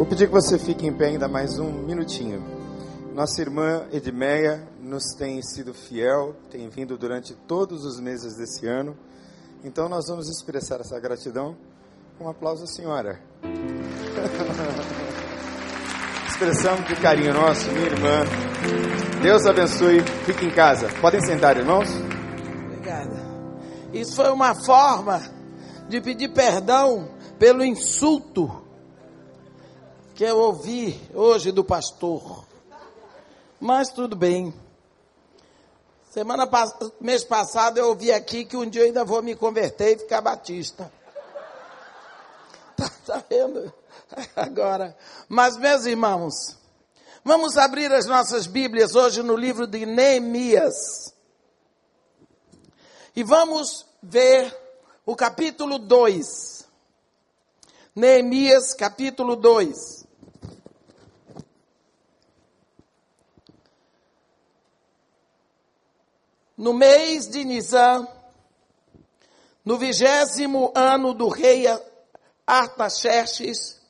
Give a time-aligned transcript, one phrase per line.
[0.00, 2.42] Vou pedir que você fique em pé ainda mais um minutinho.
[3.14, 8.96] Nossa irmã Edmeia nos tem sido fiel, tem vindo durante todos os meses desse ano.
[9.62, 11.54] Então nós vamos expressar essa gratidão
[12.16, 13.20] com um aplauso à senhora.
[16.30, 18.24] Expressão de carinho nosso, minha irmã.
[19.22, 20.00] Deus abençoe.
[20.24, 20.88] Fique em casa.
[21.02, 21.90] Podem sentar, irmãos?
[22.64, 23.20] Obrigada.
[23.92, 25.20] Isso foi uma forma
[25.90, 28.59] de pedir perdão pelo insulto
[30.20, 32.44] que eu ouvi hoje do pastor.
[33.58, 34.52] Mas tudo bem.
[36.10, 36.46] Semana
[37.00, 40.20] mês passado eu ouvi aqui que um dia eu ainda vou me converter e ficar
[40.20, 40.92] batista.
[42.76, 43.72] Tá, tá vendo?
[44.36, 44.94] Agora,
[45.26, 46.54] mas meus irmãos,
[47.24, 51.14] vamos abrir as nossas Bíblias hoje no livro de Neemias.
[53.16, 54.54] E vamos ver
[55.06, 56.68] o capítulo 2.
[57.96, 59.99] Neemias, capítulo 2.
[66.60, 68.06] No mês de Nisan,
[69.64, 71.64] no vigésimo ano do rei
[72.46, 73.80] Artaxerxes,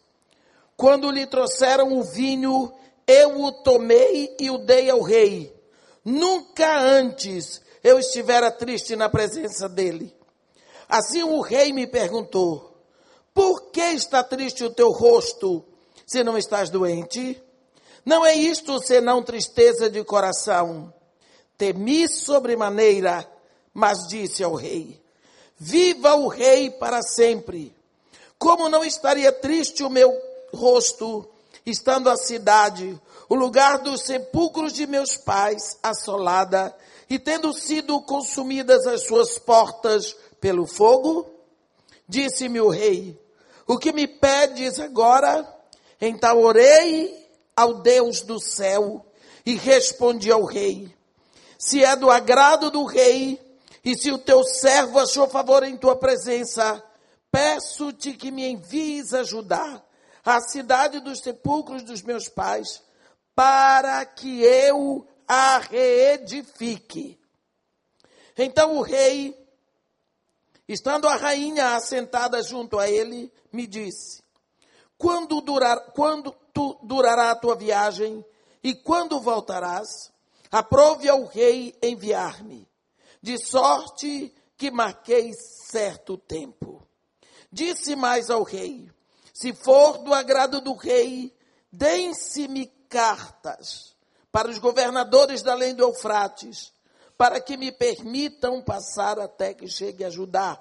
[0.76, 2.72] quando lhe trouxeram o vinho,
[3.08, 5.52] eu o tomei e o dei ao rei.
[6.04, 10.14] Nunca antes eu estivera triste na presença dele.
[10.88, 12.80] Assim o rei me perguntou:
[13.34, 15.64] Por que está triste o teu rosto,
[16.06, 17.42] se não estás doente?
[18.04, 20.94] Não é isto senão tristeza de coração.
[21.60, 23.30] Temi sobremaneira,
[23.74, 24.98] mas disse ao rei:
[25.58, 27.76] Viva o rei para sempre.
[28.38, 30.10] Como não estaria triste o meu
[30.54, 31.28] rosto,
[31.66, 36.74] estando a cidade, o lugar dos sepulcros de meus pais, assolada,
[37.10, 41.26] e tendo sido consumidas as suas portas pelo fogo?
[42.08, 43.20] Disse-me o rei:
[43.66, 45.46] O que me pedes agora?
[46.00, 49.04] Então orei ao Deus do céu
[49.44, 50.98] e respondi ao rei:
[51.60, 53.38] se é do agrado do rei,
[53.84, 56.82] e se o teu servo achou favor em tua presença,
[57.30, 59.86] peço-te que me envies ajudar
[60.24, 62.82] a cidade dos sepulcros dos meus pais,
[63.34, 67.20] para que eu a reedifique.
[68.38, 69.38] Então o rei,
[70.66, 74.22] estando a rainha assentada junto a ele, me disse:
[74.96, 78.24] Quando, durar, quando tu, durará a tua viagem
[78.64, 80.10] e quando voltarás?
[80.50, 82.68] Aprove ao rei enviar-me,
[83.22, 86.86] de sorte que marquei certo tempo.
[87.52, 88.90] Disse mais ao rei:
[89.32, 91.32] Se for do agrado do rei,
[91.70, 93.94] deem-se-me cartas
[94.32, 96.72] para os governadores da além do Eufrates,
[97.16, 100.60] para que me permitam passar até que chegue a Judá.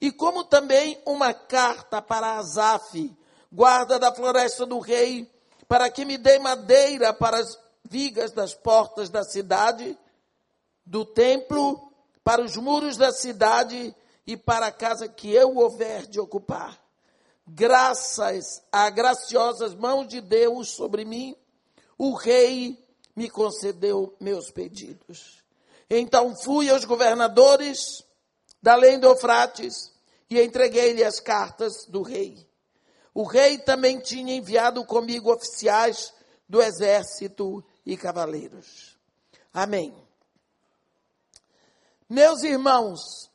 [0.00, 3.16] E como também uma carta para Asaf,
[3.52, 5.30] guarda da floresta do rei,
[5.68, 7.40] para que me dê madeira para
[7.92, 9.98] vigas das portas da cidade,
[10.84, 11.92] do templo,
[12.24, 13.94] para os muros da cidade
[14.26, 16.82] e para a casa que eu houver de ocupar.
[17.46, 21.36] Graças a graciosas mãos de Deus sobre mim,
[21.98, 22.82] o rei
[23.14, 25.42] me concedeu meus pedidos.
[25.90, 28.02] Então fui aos governadores
[28.62, 29.92] da além do Eufrates
[30.30, 32.48] e entreguei-lhe as cartas do rei.
[33.12, 36.14] O rei também tinha enviado comigo oficiais
[36.48, 38.98] do exército e cavaleiros.
[39.52, 39.94] Amém.
[42.08, 43.30] Meus irmãos,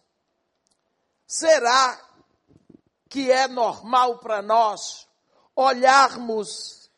[1.25, 1.99] será
[3.09, 5.07] que é normal para nós
[5.55, 6.89] olharmos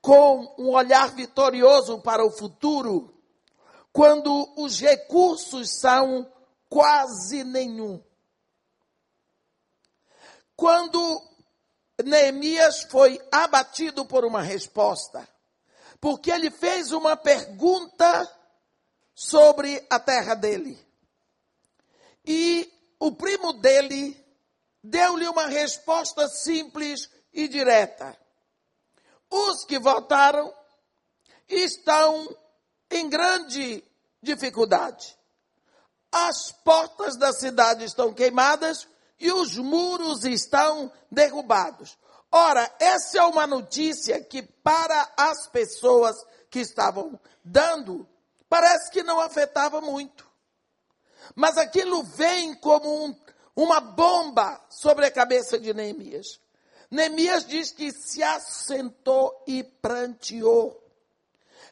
[0.00, 3.12] com um olhar vitorioso para o futuro
[3.92, 6.30] quando os recursos são
[6.68, 8.02] quase nenhum?
[10.56, 11.22] Quando
[12.04, 15.28] Neemias foi abatido por uma resposta,
[16.04, 18.30] porque ele fez uma pergunta
[19.14, 20.78] sobre a terra dele.
[22.26, 22.70] E
[23.00, 24.14] o primo dele
[24.82, 28.14] deu-lhe uma resposta simples e direta.
[29.30, 30.52] Os que votaram
[31.48, 32.36] estão
[32.90, 33.82] em grande
[34.22, 35.18] dificuldade.
[36.12, 38.86] As portas da cidade estão queimadas
[39.18, 41.96] e os muros estão derrubados.
[42.36, 46.16] Ora, essa é uma notícia que para as pessoas
[46.50, 48.08] que estavam dando,
[48.48, 50.28] parece que não afetava muito.
[51.36, 53.16] Mas aquilo vem como um,
[53.54, 56.40] uma bomba sobre a cabeça de Neemias.
[56.90, 60.84] Neemias diz que se assentou e pranteou.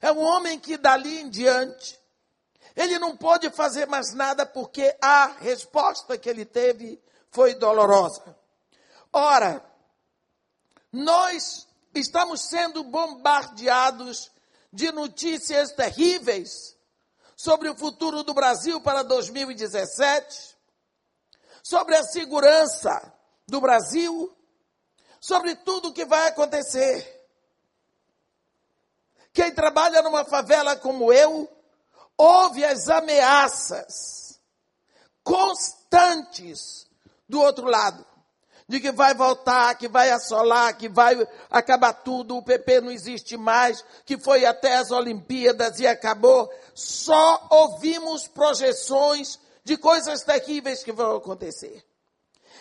[0.01, 1.99] É um homem que dali em diante,
[2.77, 8.37] ele não pôde fazer mais nada porque a resposta que ele teve foi dolorosa.
[9.13, 9.72] Ora,
[10.93, 14.31] nós estamos sendo bombardeados
[14.71, 16.77] de notícias terríveis
[17.35, 20.57] sobre o futuro do Brasil para 2017,
[21.63, 23.13] sobre a segurança
[23.49, 24.37] do Brasil,
[25.19, 27.21] sobre tudo o que vai acontecer.
[29.33, 31.51] Quem trabalha numa favela como eu,
[32.19, 34.39] ouve as ameaças
[35.25, 36.87] constantes
[37.27, 38.12] do outro lado
[38.73, 41.15] de que vai voltar, que vai assolar, que vai
[41.51, 46.51] acabar tudo, o PP não existe mais, que foi até as Olimpíadas e acabou.
[46.73, 51.85] Só ouvimos projeções de coisas terríveis que vão acontecer.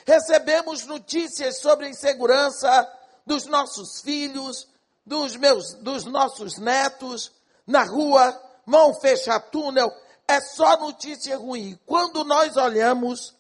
[0.06, 2.94] Recebemos notícias sobre a insegurança
[3.26, 4.68] dos nossos filhos,
[5.06, 7.32] dos meus, dos nossos netos,
[7.66, 9.90] na rua, mão fecha túnel,
[10.28, 11.80] é só notícia ruim.
[11.86, 13.34] Quando nós olhamos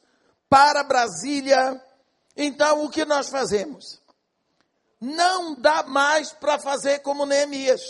[0.47, 1.81] para Brasília,
[2.35, 4.01] então, o que nós fazemos?
[4.99, 7.81] Não dá mais para fazer como Neemias,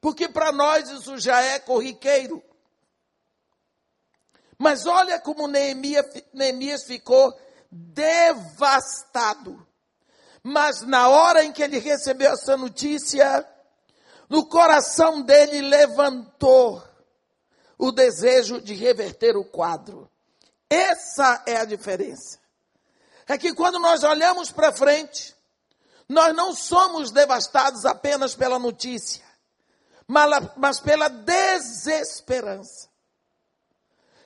[0.00, 2.42] porque para nós isso já é corriqueiro.
[4.58, 7.36] Mas olha como Neemias, Neemias ficou
[7.70, 9.66] devastado.
[10.42, 13.48] Mas na hora em que ele recebeu essa notícia,
[14.28, 16.82] no coração dele levantou
[17.78, 20.08] o desejo de reverter o quadro.
[20.68, 22.41] Essa é a diferença
[23.28, 25.34] é que quando nós olhamos para frente,
[26.08, 29.24] nós não somos devastados apenas pela notícia,
[30.56, 32.88] mas pela desesperança.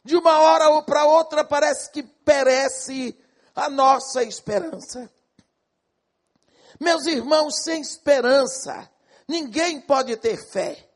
[0.03, 3.19] De uma hora para outra parece que perece
[3.55, 5.11] a nossa esperança.
[6.79, 8.89] Meus irmãos, sem esperança,
[9.27, 10.89] ninguém pode ter fé.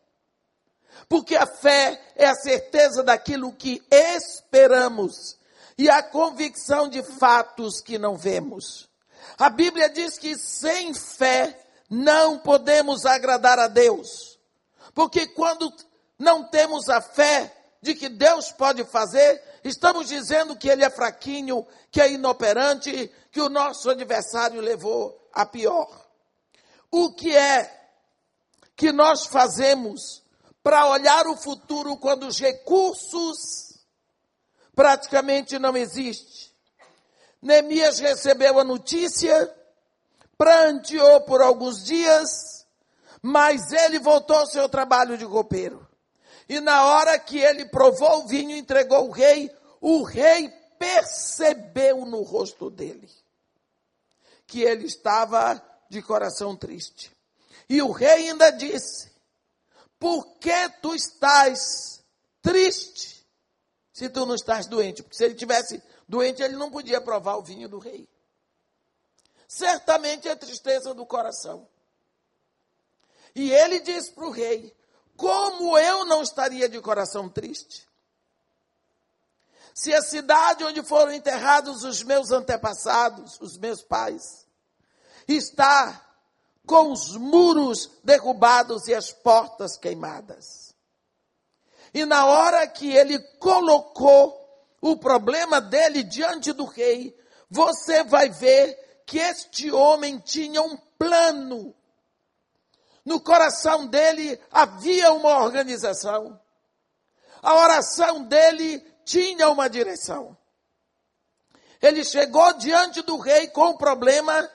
[1.09, 5.40] Porque a fé é a certeza daquilo que esperamos
[5.81, 8.87] e a convicção de fatos que não vemos.
[9.39, 14.39] A Bíblia diz que sem fé não podemos agradar a Deus.
[14.95, 15.73] Porque quando
[16.19, 17.51] não temos a fé
[17.81, 23.41] de que Deus pode fazer, estamos dizendo que ele é fraquinho, que é inoperante, que
[23.41, 25.89] o nosso adversário levou a pior.
[26.91, 27.89] O que é
[28.77, 30.23] que nós fazemos
[30.63, 33.70] para olhar o futuro quando os recursos
[34.75, 36.55] praticamente não existe.
[37.43, 39.55] Neemias recebeu a notícia,
[40.37, 42.67] pranteou por alguns dias,
[43.23, 45.87] mas ele voltou ao seu trabalho de copeiro.
[46.49, 49.51] E na hora que ele provou o vinho e entregou o rei,
[49.81, 53.09] o rei percebeu no rosto dele
[54.51, 57.11] que ele estava de coração triste.
[57.69, 59.13] E o rei ainda disse:
[59.99, 62.03] Por que tu estás
[62.43, 63.20] triste?
[64.01, 65.03] Se tu não estás doente.
[65.03, 68.09] Porque se ele tivesse doente, ele não podia provar o vinho do rei.
[69.47, 71.69] Certamente é tristeza do coração.
[73.35, 74.75] E ele diz para o rei:
[75.19, 77.87] Como eu não estaria de coração triste?
[79.75, 84.47] Se a cidade onde foram enterrados os meus antepassados, os meus pais,
[85.29, 86.07] está
[86.67, 90.70] com os muros derrubados e as portas queimadas.
[91.93, 94.39] E na hora que ele colocou
[94.81, 97.17] o problema dele diante do rei,
[97.51, 101.75] você vai ver que este homem tinha um plano.
[103.05, 106.41] No coração dele havia uma organização.
[107.43, 110.37] A oração dele tinha uma direção.
[111.83, 114.49] Ele chegou diante do rei com o problema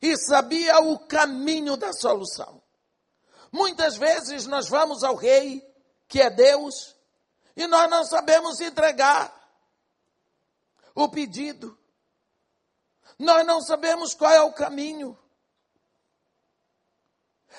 [0.00, 2.62] e sabia o caminho da solução.
[3.50, 5.67] Muitas vezes nós vamos ao rei
[6.08, 6.96] que é Deus,
[7.54, 9.34] e nós não sabemos entregar
[10.94, 11.78] o pedido.
[13.18, 15.18] Nós não sabemos qual é o caminho.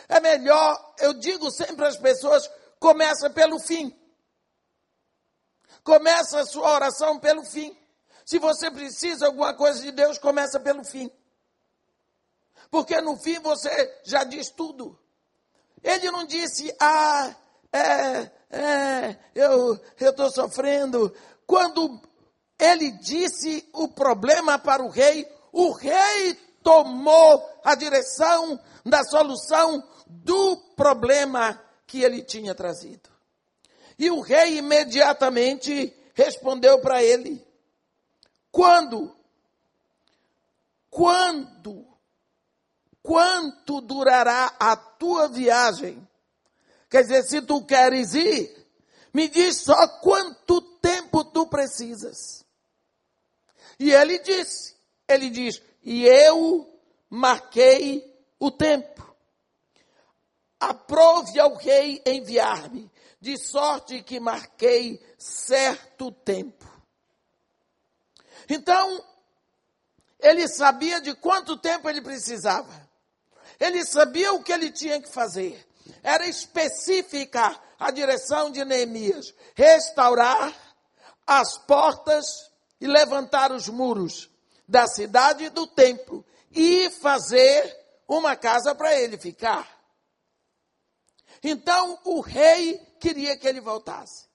[0.07, 3.95] É melhor, eu digo sempre às pessoas, começa pelo fim.
[5.83, 7.77] Começa a sua oração pelo fim.
[8.25, 11.11] Se você precisa alguma coisa de Deus, começa pelo fim.
[12.69, 14.97] Porque no fim você já diz tudo.
[15.83, 17.35] Ele não disse, ah,
[17.71, 21.13] é, é, eu estou sofrendo.
[21.45, 22.01] Quando
[22.57, 30.57] ele disse o problema para o rei, o rei tomou a direção da solução do
[30.75, 33.09] problema que ele tinha trazido.
[33.97, 37.45] E o rei imediatamente respondeu para ele:
[38.51, 39.15] Quando?
[40.89, 41.87] Quando?
[43.01, 46.07] Quanto durará a tua viagem?
[46.89, 48.67] Quer dizer, se tu queres ir,
[49.13, 52.45] me diz só quanto tempo tu precisas.
[53.79, 54.75] E ele disse,
[55.07, 56.67] ele diz, e eu
[57.09, 58.03] marquei
[58.39, 58.99] o tempo.
[60.59, 62.91] aprove ao rei enviar-me,
[63.21, 66.67] de sorte que marquei certo tempo.
[68.49, 69.05] Então,
[70.19, 72.89] ele sabia de quanto tempo ele precisava.
[73.59, 75.65] Ele sabia o que ele tinha que fazer.
[76.03, 80.53] Era específica a direção de Neemias: restaurar
[81.25, 82.25] as portas
[82.81, 84.29] e levantar os muros
[84.67, 87.77] da cidade e do templo e fazer
[88.07, 89.67] uma casa para ele ficar.
[91.43, 94.27] Então o rei queria que ele voltasse.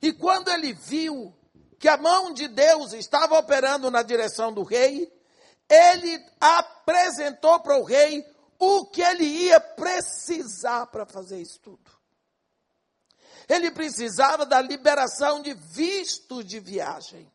[0.00, 1.34] E quando ele viu
[1.78, 5.10] que a mão de Deus estava operando na direção do rei,
[5.68, 8.22] ele apresentou para o rei
[8.58, 11.90] o que ele ia precisar para fazer isso tudo.
[13.48, 17.30] Ele precisava da liberação de vistos de viagem.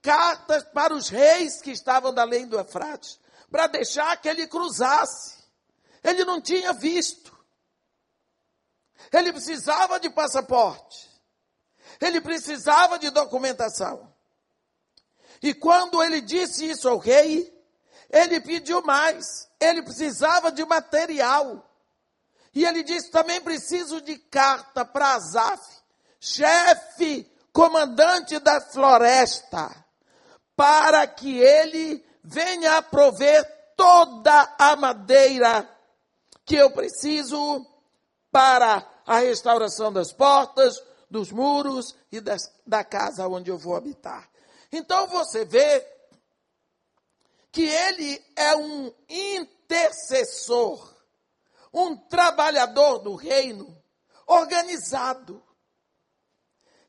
[0.00, 3.18] Cartas para os reis que estavam da além do Efrates,
[3.50, 5.36] para deixar que ele cruzasse.
[6.02, 7.36] Ele não tinha visto.
[9.12, 11.10] Ele precisava de passaporte.
[12.00, 14.12] Ele precisava de documentação.
[15.42, 17.52] E quando ele disse isso ao rei,
[18.10, 19.48] ele pediu mais.
[19.60, 21.64] Ele precisava de material.
[22.54, 25.62] E ele disse: também preciso de carta para Azaf,
[26.20, 29.70] chefe, comandante da floresta,
[30.54, 33.44] para que ele venha a prover
[33.76, 35.68] toda a madeira
[36.44, 37.66] que eu preciso
[38.30, 44.28] para a restauração das portas, dos muros e das, da casa onde eu vou habitar.
[44.72, 45.80] Então você vê
[47.56, 50.94] que ele é um intercessor,
[51.72, 53.82] um trabalhador do reino,
[54.26, 55.42] organizado.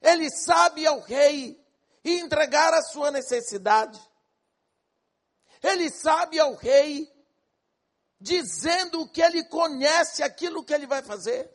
[0.02, 1.58] Ele sabe ao rei
[2.04, 3.98] entregar a sua necessidade.
[5.64, 7.10] Ele sabe ao rei
[8.20, 11.50] dizendo que ele conhece aquilo que ele vai fazer.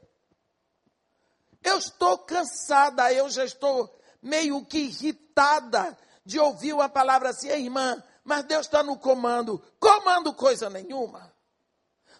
[1.62, 8.02] Eu estou cansada, eu já estou meio que irritada de ouvir uma palavra assim, irmã,
[8.24, 9.62] mas Deus está no comando.
[9.78, 11.32] Comando coisa nenhuma.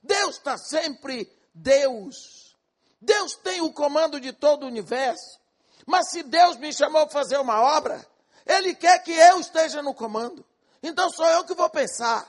[0.02, 2.56] Deus está sempre Deus.
[3.00, 5.40] Deus tem o comando de todo o universo.
[5.87, 8.04] Mas se Deus me chamou para fazer uma obra,
[8.47, 10.44] Ele quer que eu esteja no comando.
[10.82, 12.28] Então sou eu que vou pensar.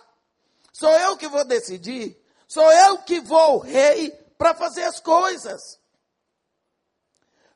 [0.72, 2.20] Sou eu que vou decidir.
[2.48, 5.80] Sou eu que vou rei para fazer as coisas.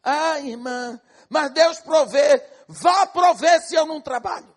[0.04, 2.44] Ah, irmã, mas Deus provê.
[2.68, 4.57] Vá prover se eu não trabalho.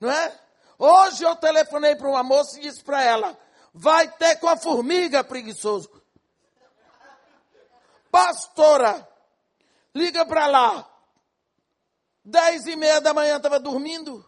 [0.00, 0.40] Não é?
[0.78, 3.36] Hoje eu telefonei para uma moça e disse para ela:
[3.72, 5.90] vai ter com a formiga preguiçoso.
[8.10, 9.06] Pastora,
[9.94, 10.90] liga para lá.
[12.24, 14.24] Dez e meia da manhã estava dormindo.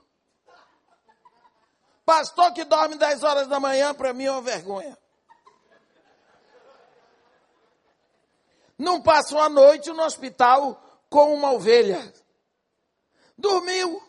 [2.05, 4.97] Pastor que dorme dez horas da manhã, para mim é uma vergonha.
[8.79, 12.13] Não passa uma noite no hospital com uma ovelha.
[13.37, 14.08] Dormiu.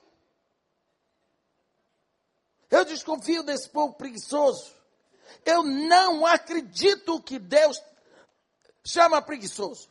[2.69, 4.71] Eu desconfio desse povo preguiçoso.
[5.45, 7.81] Eu não acredito que Deus
[8.83, 9.89] chama preguiçoso.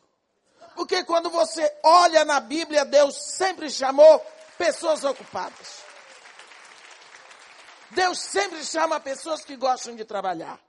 [0.74, 4.20] Porque quando você olha na Bíblia, Deus sempre chamou
[4.56, 5.82] pessoas ocupadas.
[7.90, 10.60] Deus sempre chama pessoas que gostam de trabalhar.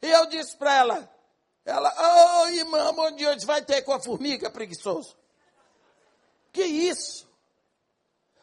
[0.00, 1.14] E eu disse para ela,
[1.64, 5.16] ela, oh irmã, onde hoje vai ter com a formiga preguiçoso?
[6.52, 7.28] Que isso?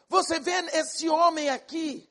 [0.08, 2.09] Você vê esse homem aqui,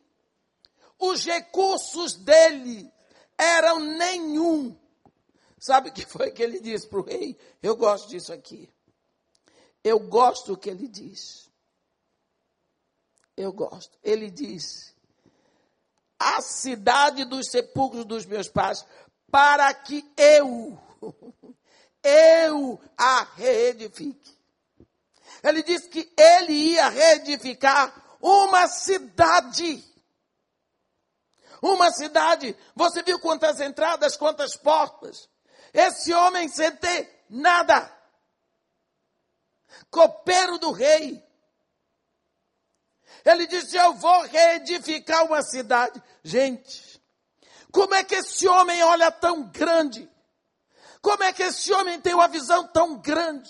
[0.99, 2.91] os recursos dele
[3.37, 4.77] eram nenhum.
[5.57, 7.37] Sabe o que foi que ele disse para o rei?
[7.61, 8.69] Eu gosto disso aqui.
[9.83, 11.49] Eu gosto do que ele diz.
[13.35, 13.97] Eu gosto.
[14.03, 14.93] Ele diz:
[16.19, 18.85] a cidade dos sepulcros dos meus pais,
[19.31, 20.77] para que eu,
[22.03, 24.37] eu a reedifique.
[25.41, 29.83] Ele disse que ele ia reedificar uma cidade.
[31.61, 32.55] Uma cidade.
[32.75, 35.29] Você viu quantas entradas, quantas portas?
[35.73, 37.91] Esse homem sem ter nada.
[39.91, 41.23] Copeiro do rei.
[43.25, 46.01] Ele disse: Eu vou reedificar uma cidade.
[46.23, 47.01] Gente,
[47.71, 50.09] como é que esse homem olha tão grande?
[51.01, 53.49] Como é que esse homem tem uma visão tão grande?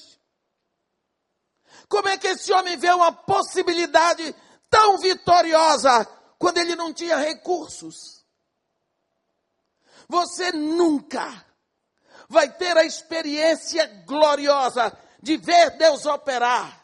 [1.87, 4.35] Como é que esse homem vê uma possibilidade
[4.69, 6.07] tão vitoriosa
[6.39, 8.25] quando ele não tinha recursos?
[10.07, 11.45] Você nunca
[12.27, 16.79] vai ter a experiência gloriosa de ver Deus operar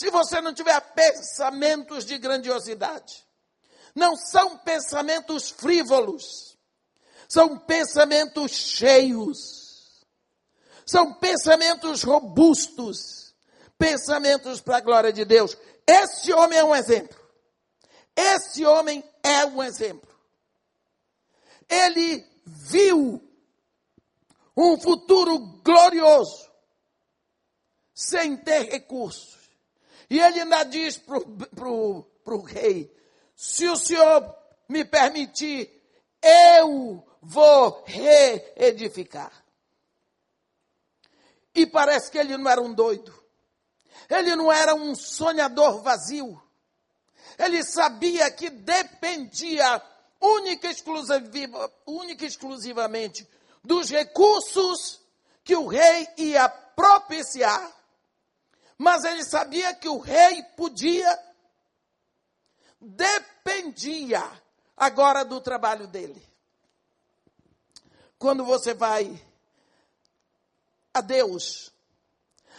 [0.00, 3.22] se você não tiver pensamentos de grandiosidade.
[3.94, 6.56] Não são pensamentos frívolos.
[7.28, 10.06] São pensamentos cheios.
[10.86, 13.34] São pensamentos robustos.
[13.76, 15.54] Pensamentos para a glória de Deus.
[15.86, 17.19] Esse homem é um exemplo.
[18.16, 20.10] Esse homem é um exemplo.
[21.68, 23.22] Ele viu
[24.56, 26.50] um futuro glorioso
[27.94, 29.38] sem ter recursos.
[30.08, 32.92] E ele ainda diz para o rei:
[33.36, 34.36] se o senhor
[34.68, 35.70] me permitir,
[36.20, 39.32] eu vou reedificar.
[41.54, 43.14] E parece que ele não era um doido.
[44.08, 46.40] Ele não era um sonhador vazio.
[47.40, 49.82] Ele sabia que dependia
[50.20, 53.26] única, exclusiva, única e exclusivamente
[53.64, 55.00] dos recursos
[55.42, 57.74] que o rei ia propiciar.
[58.76, 61.18] Mas ele sabia que o rei podia,
[62.78, 64.22] dependia
[64.76, 66.22] agora do trabalho dele.
[68.18, 69.18] Quando você vai
[70.92, 71.72] a Deus,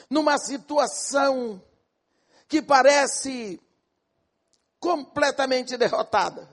[0.10, 1.62] numa situação
[2.48, 3.62] que parece
[4.82, 6.50] completamente derrotada.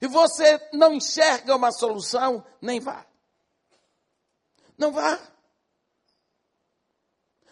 [0.00, 3.04] E você não enxerga uma solução, nem vá.
[4.78, 5.18] Não vá.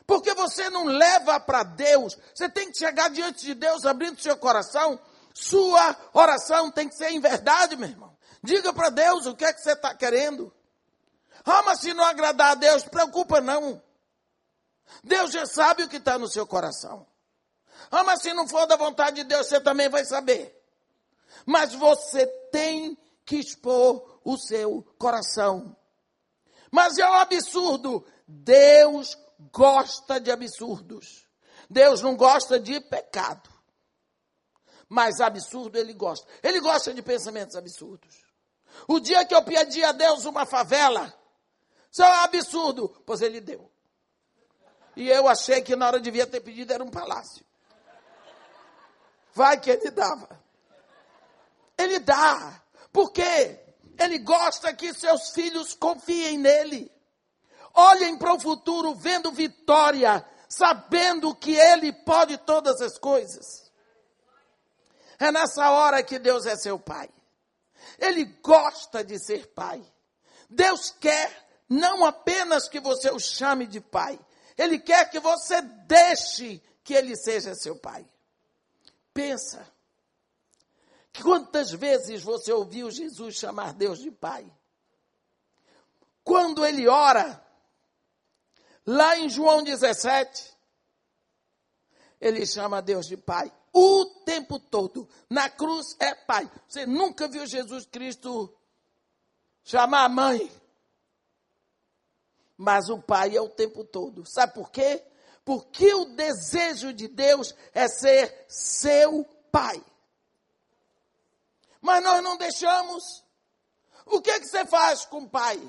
[0.06, 2.16] Porque você não leva para Deus.
[2.34, 5.00] Você tem que chegar diante de Deus abrindo seu coração.
[5.34, 8.16] Sua oração tem que ser em verdade, meu irmão.
[8.42, 10.54] Diga para Deus o que é que você está querendo.
[11.44, 13.82] Ah, mas se não agradar a Deus, preocupa não.
[15.02, 17.06] Deus já sabe o que está no seu coração.
[17.90, 20.54] Ah, mas se não for da vontade de Deus, você também vai saber.
[21.46, 25.76] Mas você tem que expor o seu coração.
[26.70, 28.04] Mas é um absurdo.
[28.26, 29.16] Deus
[29.52, 31.26] gosta de absurdos.
[31.68, 33.50] Deus não gosta de pecado.
[34.88, 36.26] Mas absurdo ele gosta.
[36.42, 38.24] Ele gosta de pensamentos absurdos.
[38.88, 41.12] O dia que eu pedi a Deus uma favela,
[41.90, 43.70] isso é um absurdo, pois ele deu.
[44.96, 47.44] E eu achei que na hora devia ter pedido era um palácio.
[49.34, 50.28] Vai que ele dava.
[51.76, 52.62] Ele dá.
[52.92, 53.60] Por quê?
[53.98, 56.90] Ele gosta que seus filhos confiem nele.
[57.74, 63.70] Olhem para o futuro vendo vitória, sabendo que ele pode todas as coisas.
[65.18, 67.10] É nessa hora que Deus é seu pai.
[67.98, 69.84] Ele gosta de ser pai.
[70.48, 74.18] Deus quer não apenas que você o chame de pai,
[74.56, 78.06] ele quer que você deixe que ele seja seu pai.
[79.14, 79.66] Pensa.
[81.22, 84.44] Quantas vezes você ouviu Jesus chamar Deus de pai?
[86.22, 87.42] Quando ele ora,
[88.84, 90.52] lá em João 17,
[92.20, 93.50] ele chama Deus de pai.
[93.72, 95.08] O tempo todo.
[95.30, 96.50] Na cruz é pai.
[96.68, 98.54] Você nunca viu Jesus Cristo
[99.62, 100.50] chamar a mãe
[102.56, 104.24] mas o pai é o tempo todo.
[104.26, 105.02] Sabe por quê?
[105.44, 109.84] Porque o desejo de Deus é ser seu pai.
[111.80, 113.22] Mas nós não deixamos.
[114.06, 115.60] O que, é que você faz com o pai?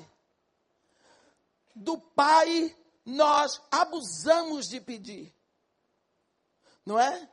[1.74, 5.34] Do pai nós abusamos de pedir.
[6.84, 7.28] Não é?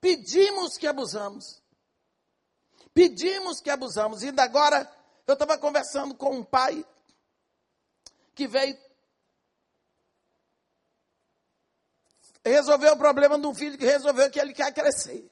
[0.00, 1.62] Pedimos que abusamos.
[2.92, 4.22] Pedimos que abusamos.
[4.22, 4.90] E ainda agora,
[5.26, 6.84] eu estava conversando com um pai
[8.34, 8.76] que veio
[12.48, 15.28] resolveu o problema de um filho que resolveu que ele quer crescer.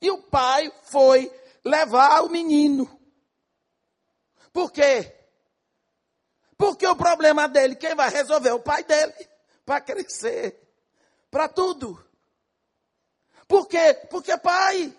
[0.00, 1.30] E o pai foi
[1.64, 2.88] levar o menino.
[4.52, 5.14] Por quê?
[6.56, 8.52] Porque o problema dele, quem vai resolver?
[8.52, 9.12] O pai dele.
[9.64, 10.58] Para crescer.
[11.30, 12.02] Para tudo.
[13.46, 13.94] Por quê?
[14.10, 14.96] Porque pai.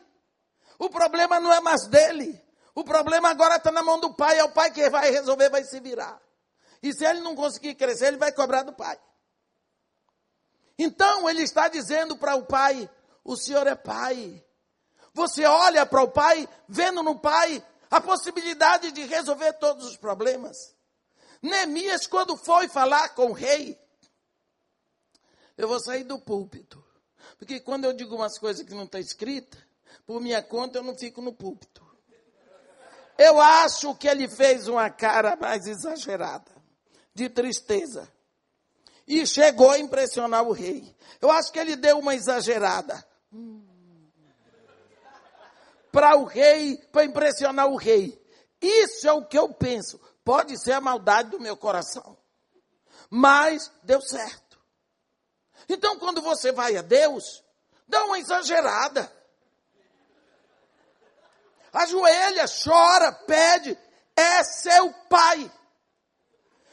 [0.78, 2.40] O problema não é mais dele.
[2.76, 4.38] O problema agora está na mão do pai.
[4.38, 6.22] É o pai que vai resolver, vai se virar.
[6.84, 9.00] E se ele não conseguir crescer, ele vai cobrar do pai.
[10.78, 12.90] Então ele está dizendo para o pai:
[13.24, 14.44] o senhor é pai.
[15.14, 20.76] Você olha para o pai, vendo no pai a possibilidade de resolver todos os problemas.
[21.42, 23.80] Neemias, quando foi falar com o rei,
[25.58, 26.84] eu vou sair do púlpito.
[27.40, 29.60] Porque quando eu digo umas coisas que não estão tá escritas,
[30.06, 31.86] por minha conta eu não fico no púlpito.
[33.18, 36.52] Eu acho que ele fez uma cara mais exagerada,
[37.16, 38.08] de tristeza
[39.08, 40.96] e chegou a impressionar o rei.
[41.22, 43.04] Eu acho que ele deu uma exagerada.
[45.92, 48.22] Para o rei, para impressionar o rei.
[48.62, 50.00] Isso é o que eu penso.
[50.24, 52.18] Pode ser a maldade do meu coração.
[53.10, 54.60] Mas deu certo.
[55.70, 57.44] Então, quando você vai a Deus,
[57.88, 59.12] dá uma exagerada.
[61.72, 63.78] ajoelha, chora, pede,
[64.16, 65.50] é seu pai.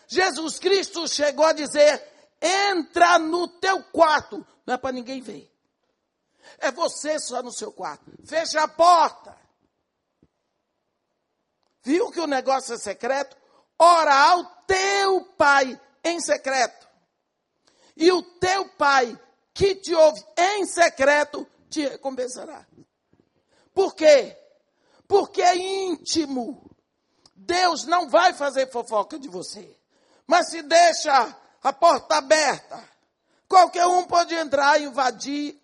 [0.07, 2.14] Jesus Cristo chegou a dizer:
[2.45, 5.51] entra no teu quarto, não é para ninguém ver.
[6.59, 8.13] É você só no seu quarto.
[8.27, 9.35] Fecha a porta.
[11.83, 13.37] Viu que o negócio é secreto?
[13.79, 16.87] Ora ao teu pai em secreto.
[17.97, 19.19] E o teu pai
[19.53, 22.67] que te ouve em secreto te recompensará.
[23.73, 24.37] Por quê?
[25.09, 26.71] Porque é íntimo.
[27.35, 29.79] Deus não vai fazer fofoca de você.
[30.27, 32.87] Mas se deixa a porta aberta,
[33.49, 35.59] qualquer um pode entrar invadir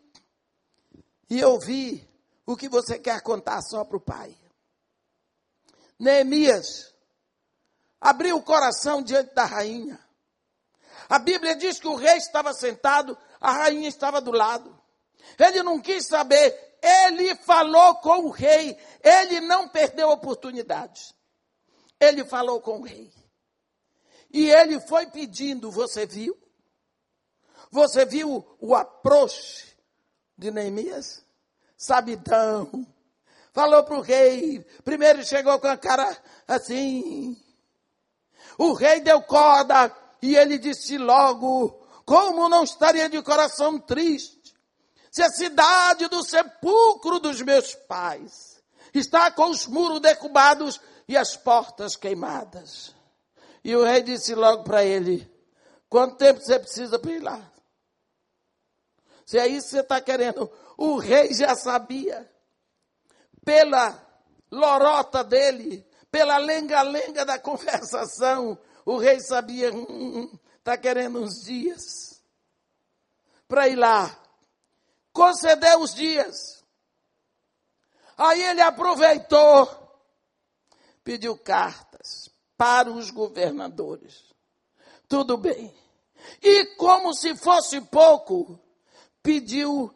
[1.29, 2.09] e ouvir
[2.47, 4.35] o que você quer contar só para o pai.
[5.99, 6.95] Neemias
[8.01, 10.01] abriu o coração diante da rainha.
[11.07, 14.75] A Bíblia diz que o rei estava sentado, a rainha estava do lado.
[15.39, 21.15] Ele não quis saber, ele falou com o rei, ele não perdeu oportunidade.
[22.01, 23.20] Ele falou com o rei.
[24.33, 26.37] E ele foi pedindo, você viu?
[27.71, 29.77] Você viu o approach
[30.37, 31.25] de Neemias?
[31.77, 32.87] Sabidão.
[33.53, 34.64] Falou para o rei.
[34.85, 36.16] Primeiro chegou com a cara
[36.47, 37.37] assim.
[38.59, 41.71] O rei deu corda e ele disse logo:
[42.05, 44.55] Como não estaria de coração triste
[45.11, 48.62] se a cidade do sepulcro dos meus pais
[48.95, 52.95] está com os muros derrubados e as portas queimadas?
[53.62, 55.31] E o rei disse logo para ele:
[55.88, 57.53] Quanto tempo você precisa para ir lá?
[59.27, 60.51] Se é isso que você está querendo.
[60.77, 62.29] O rei já sabia.
[63.44, 64.01] Pela
[64.51, 71.44] lorota dele, pela lenga-lenga da conversação, o rei sabia, está hum, hum, tá querendo uns
[71.44, 72.23] dias
[73.51, 74.16] para ir lá.
[75.12, 76.64] Concedeu os dias.
[78.16, 79.68] Aí ele aproveitou,
[81.03, 82.30] pediu cartas,
[82.61, 84.23] para os governadores.
[85.09, 85.75] Tudo bem.
[86.42, 88.61] E como se fosse pouco,
[89.23, 89.90] pediu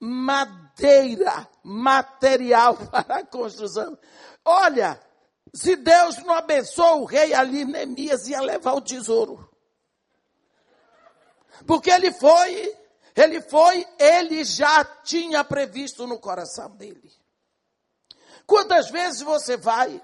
[0.00, 3.96] madeira, material para a construção.
[4.44, 5.00] Olha,
[5.54, 9.48] se Deus não abençoou o rei ali, Neemias ia levar o tesouro.
[11.64, 12.76] Porque ele foi,
[13.14, 17.12] ele foi, ele já tinha previsto no coração dele.
[18.48, 20.02] Quantas vezes você vai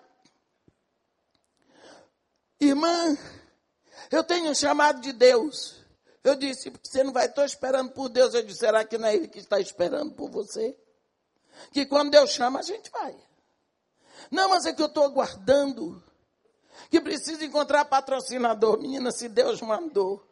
[2.61, 3.16] Irmã,
[4.11, 5.77] eu tenho um chamado de Deus.
[6.25, 8.35] Eu disse, você não vai, estou esperando por Deus.
[8.35, 10.77] Eu disse, será que não é Ele que está esperando por você?
[11.73, 13.16] Que quando Deus chama, a gente vai.
[14.31, 16.03] Não, mas é que eu estou aguardando.
[16.90, 18.79] Que preciso encontrar patrocinador.
[18.79, 20.25] Menina, se Deus mandou.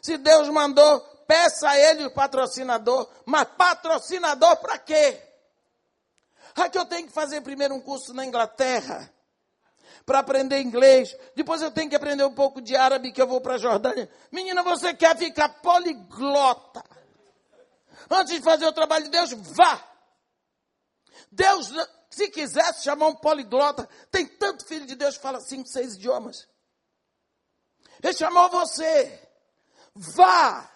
[0.00, 3.08] Se Deus mandou, peça a Ele o patrocinador.
[3.24, 5.20] Mas patrocinador para quê?
[6.54, 9.12] Ah, que eu tenho que fazer primeiro um curso na Inglaterra
[10.08, 11.14] para aprender inglês.
[11.36, 14.10] Depois eu tenho que aprender um pouco de árabe que eu vou para a Jordânia.
[14.32, 16.82] Menina, você quer ficar poliglota?
[18.10, 19.84] Antes de fazer o trabalho de Deus, vá.
[21.30, 21.70] Deus,
[22.08, 26.48] se quisesse chamar um poliglota, tem tanto filho de Deus que fala cinco, seis idiomas.
[28.02, 29.28] Ele chamou você.
[29.94, 30.72] Vá.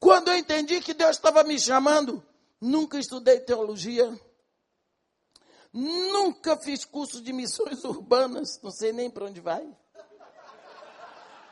[0.00, 2.20] Quando eu entendi que Deus estava me chamando,
[2.60, 4.12] nunca estudei teologia,
[5.78, 9.62] Nunca fiz curso de missões urbanas, não sei nem para onde vai.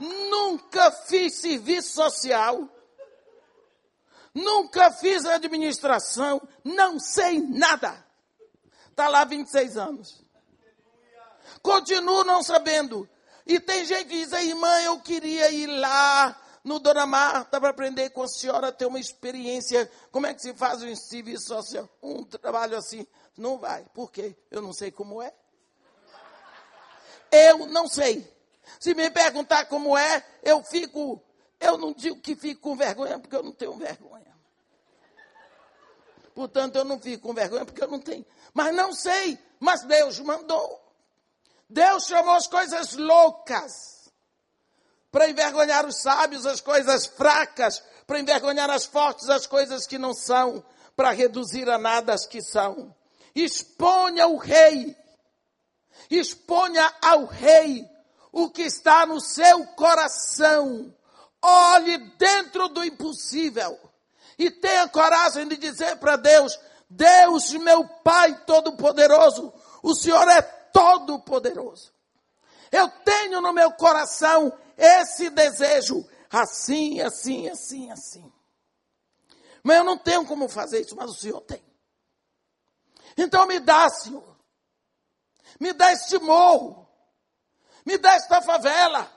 [0.00, 2.66] Nunca fiz serviço social.
[4.34, 8.02] Nunca fiz administração, não sei nada.
[8.88, 10.24] Está lá 26 anos.
[11.62, 13.06] Continuo não sabendo.
[13.46, 16.34] E tem gente que diz, irmã, eu queria ir lá
[16.64, 19.88] no Dona Marta para aprender com a senhora, ter uma experiência.
[20.10, 21.88] Como é que se faz um serviço social?
[22.02, 23.06] Um trabalho assim.
[23.36, 23.84] Não vai.
[23.92, 24.36] Por quê?
[24.50, 25.32] Eu não sei como é.
[27.30, 28.32] Eu não sei.
[28.78, 31.20] Se me perguntar como é, eu fico.
[31.60, 34.34] Eu não digo que fico com vergonha, porque eu não tenho vergonha.
[36.34, 38.24] Portanto, eu não fico com vergonha, porque eu não tenho.
[38.52, 39.38] Mas não sei.
[39.58, 40.80] Mas Deus mandou.
[41.68, 44.12] Deus chamou as coisas loucas
[45.10, 50.12] para envergonhar os sábios, as coisas fracas, para envergonhar as fortes, as coisas que não
[50.12, 50.64] são,
[50.96, 52.94] para reduzir a nada as que são
[53.34, 54.96] exponha o rei,
[56.10, 57.88] exponha ao rei
[58.30, 60.94] o que está no seu coração.
[61.42, 63.78] Olhe dentro do impossível
[64.38, 71.92] e tenha coragem de dizer para Deus: Deus, meu Pai Todo-Poderoso, o Senhor é todo-poderoso.
[72.72, 78.32] Eu tenho no meu coração esse desejo, assim, assim, assim, assim.
[79.62, 81.62] Mas eu não tenho como fazer isso, mas o Senhor tem.
[83.16, 84.36] Então me dá, Senhor.
[85.60, 86.88] Me dá este morro.
[87.84, 89.10] Me dá esta favela.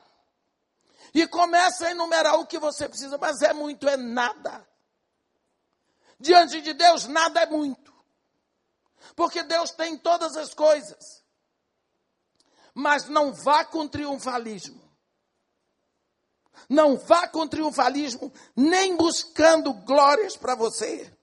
[1.14, 4.68] E começa a enumerar o que você precisa, mas é muito, é nada.
[6.20, 7.94] Diante de Deus, nada é muito.
[9.16, 11.24] Porque Deus tem todas as coisas.
[12.74, 14.88] Mas não vá com triunfalismo.
[16.70, 21.17] Não vá com triunfalismo, nem buscando glórias para você.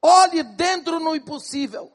[0.00, 1.92] Olhe dentro no impossível,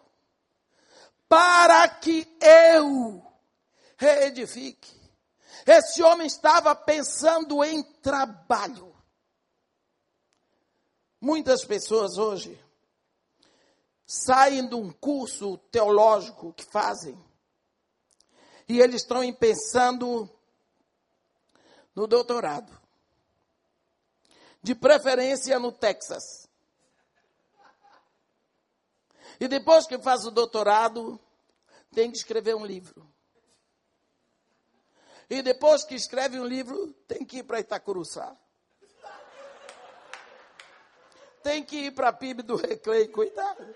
[1.29, 3.23] para que eu
[3.97, 4.99] reedifique.
[5.65, 8.95] Esse homem estava pensando em trabalho.
[11.19, 12.59] Muitas pessoas hoje
[14.05, 17.17] saem de um curso teológico que fazem
[18.71, 20.29] e eles estão pensando
[21.93, 22.71] no doutorado.
[24.63, 26.40] De preferência no Texas.
[29.41, 31.19] E depois que faz o doutorado,
[31.95, 33.11] tem que escrever um livro.
[35.27, 38.37] E depois que escreve um livro, tem que ir para Itacuruçá.
[41.41, 43.75] Tem que ir para a PIB do Recreio, cuidado.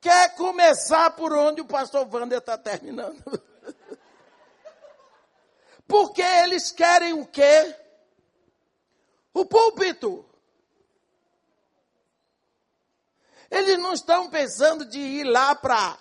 [0.00, 3.22] Quer começar por onde o pastor Wander está terminando.
[5.86, 7.76] Porque eles querem o quê?
[9.34, 10.24] O púlpito.
[13.50, 15.98] Eles não estão pensando de ir lá para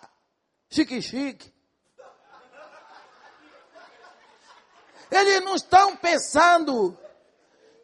[0.70, 1.54] chique-chique.
[5.10, 6.98] Eles não estão pensando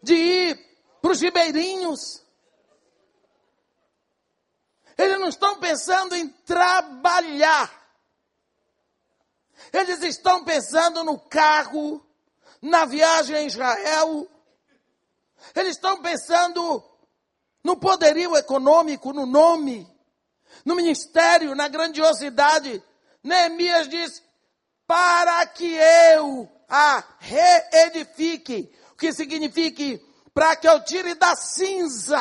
[0.01, 2.21] de ir para os ribeirinhos.
[4.97, 7.81] Eles não estão pensando em trabalhar.
[9.71, 12.05] Eles estão pensando no carro,
[12.61, 14.29] na viagem a Israel.
[15.55, 16.83] Eles estão pensando
[17.63, 19.87] no poderio econômico, no nome,
[20.65, 22.83] no ministério, na grandiosidade.
[23.23, 24.21] Neemias diz:
[24.85, 30.01] para que eu a reedifique, o que significa
[30.33, 32.19] para que eu tire da cinza,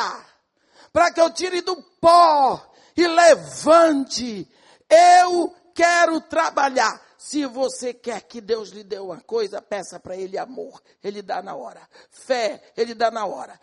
[0.91, 4.47] para que eu tire do pó e levante.
[4.87, 7.01] Eu quero trabalhar.
[7.23, 11.41] Se você quer que Deus lhe dê uma coisa, peça para Ele amor, Ele dá
[11.41, 11.89] na hora.
[12.09, 13.57] Fé, Ele dá na hora.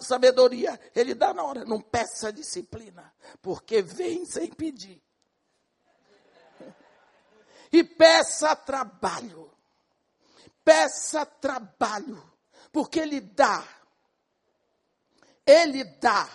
[0.00, 1.64] Sabedoria, Ele dá na hora.
[1.64, 3.10] Não peça disciplina,
[3.40, 5.02] porque vem sem pedir.
[7.72, 9.50] E peça trabalho.
[10.62, 12.22] Peça trabalho,
[12.70, 13.66] porque Ele dá.
[15.46, 16.28] Ele dá.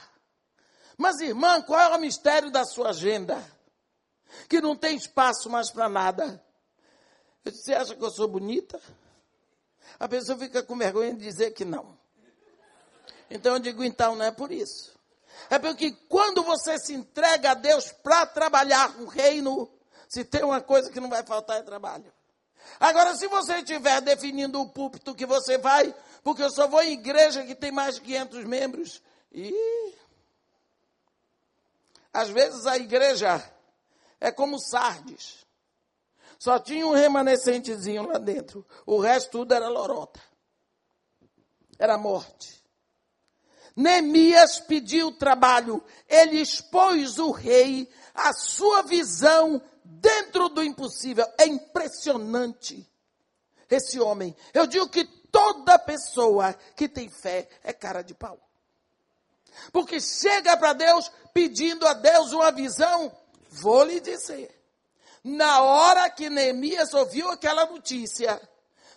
[0.98, 3.38] Mas, irmã, qual é o mistério da sua agenda?
[4.50, 6.44] Que não tem espaço mais para nada.
[7.46, 8.82] Você acha que eu sou bonita?
[10.00, 11.98] A pessoa fica com vergonha de dizer que não.
[13.30, 14.94] Então eu digo, então não é por isso.
[15.50, 19.70] É porque quando você se entrega a Deus para trabalhar o reino,
[20.10, 22.12] se tem uma coisa que não vai faltar é trabalho.
[22.80, 26.94] Agora, se você estiver definindo o púlpito que você vai, porque eu só vou em
[26.94, 29.54] igreja que tem mais de 500 membros, e
[32.12, 33.44] às vezes a igreja
[34.20, 35.45] é como Sardes.
[36.46, 38.64] Só tinha um remanescentezinho lá dentro.
[38.86, 40.22] O resto tudo era lorota.
[41.80, 42.64] Era morte.
[43.76, 45.84] Neemias pediu trabalho.
[46.08, 51.26] Ele expôs o rei a sua visão dentro do impossível.
[51.40, 52.88] É impressionante
[53.68, 54.36] esse homem.
[54.54, 58.40] Eu digo que toda pessoa que tem fé é cara de pau.
[59.72, 63.12] Porque chega para Deus pedindo a Deus uma visão,
[63.50, 64.55] vou lhe dizer.
[65.28, 68.40] Na hora que Neemias ouviu aquela notícia,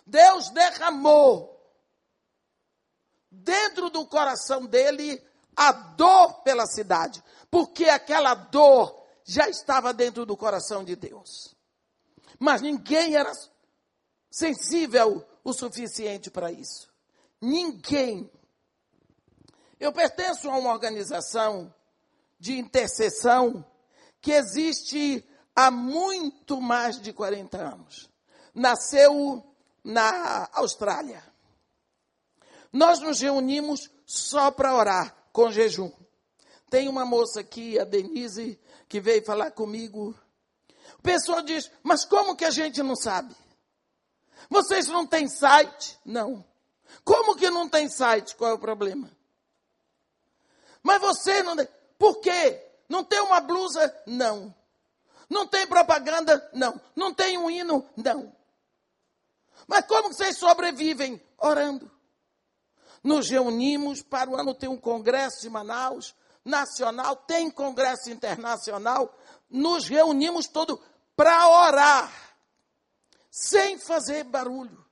[0.05, 1.59] Deus derramou
[3.31, 5.19] dentro do coração dele
[5.55, 11.55] a dor pela cidade, porque aquela dor já estava dentro do coração de Deus.
[12.37, 13.31] Mas ninguém era
[14.29, 16.93] sensível o suficiente para isso.
[17.41, 18.31] Ninguém.
[19.79, 21.73] Eu pertenço a uma organização
[22.39, 23.65] de intercessão
[24.21, 25.27] que existe
[25.65, 28.09] há muito mais de 40 anos.
[28.53, 29.43] Nasceu
[29.83, 31.23] na Austrália.
[32.71, 35.91] Nós nos reunimos só para orar, com jejum.
[36.69, 40.15] Tem uma moça aqui, a Denise, que veio falar comigo.
[40.97, 43.35] O pessoal diz: Mas como que a gente não sabe?
[44.49, 45.99] Vocês não têm site?
[46.05, 46.45] Não.
[47.03, 48.35] Como que não tem site?
[48.35, 49.11] Qual é o problema?
[50.81, 51.55] Mas você não.
[51.97, 52.65] Por quê?
[52.87, 53.93] Não tem uma blusa?
[54.05, 54.53] Não.
[55.29, 56.49] Não tem propaganda?
[56.53, 56.79] Não.
[56.95, 57.87] Não tem um hino?
[57.95, 58.35] Não.
[59.67, 61.21] Mas como vocês sobrevivem?
[61.37, 61.89] Orando.
[63.03, 69.15] Nos reunimos, para o ano ter um congresso de Manaus, nacional, tem congresso internacional,
[69.49, 70.79] nos reunimos todos
[71.15, 72.11] para orar,
[73.29, 74.85] sem fazer barulho.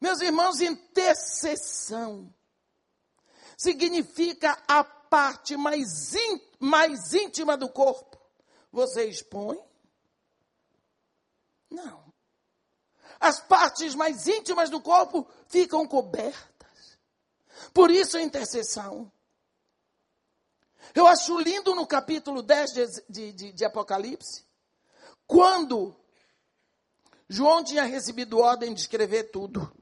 [0.00, 2.32] Meus irmãos, intercessão
[3.56, 8.13] significa a parte mais, in, mais íntima do corpo.
[8.74, 9.56] Você expõe?
[11.70, 12.12] Não.
[13.20, 16.98] As partes mais íntimas do corpo ficam cobertas.
[17.72, 19.12] Por isso a intercessão.
[20.92, 22.72] Eu acho lindo no capítulo 10
[23.08, 24.44] de, de, de Apocalipse,
[25.24, 25.94] quando
[27.28, 29.72] João tinha recebido ordem de escrever tudo.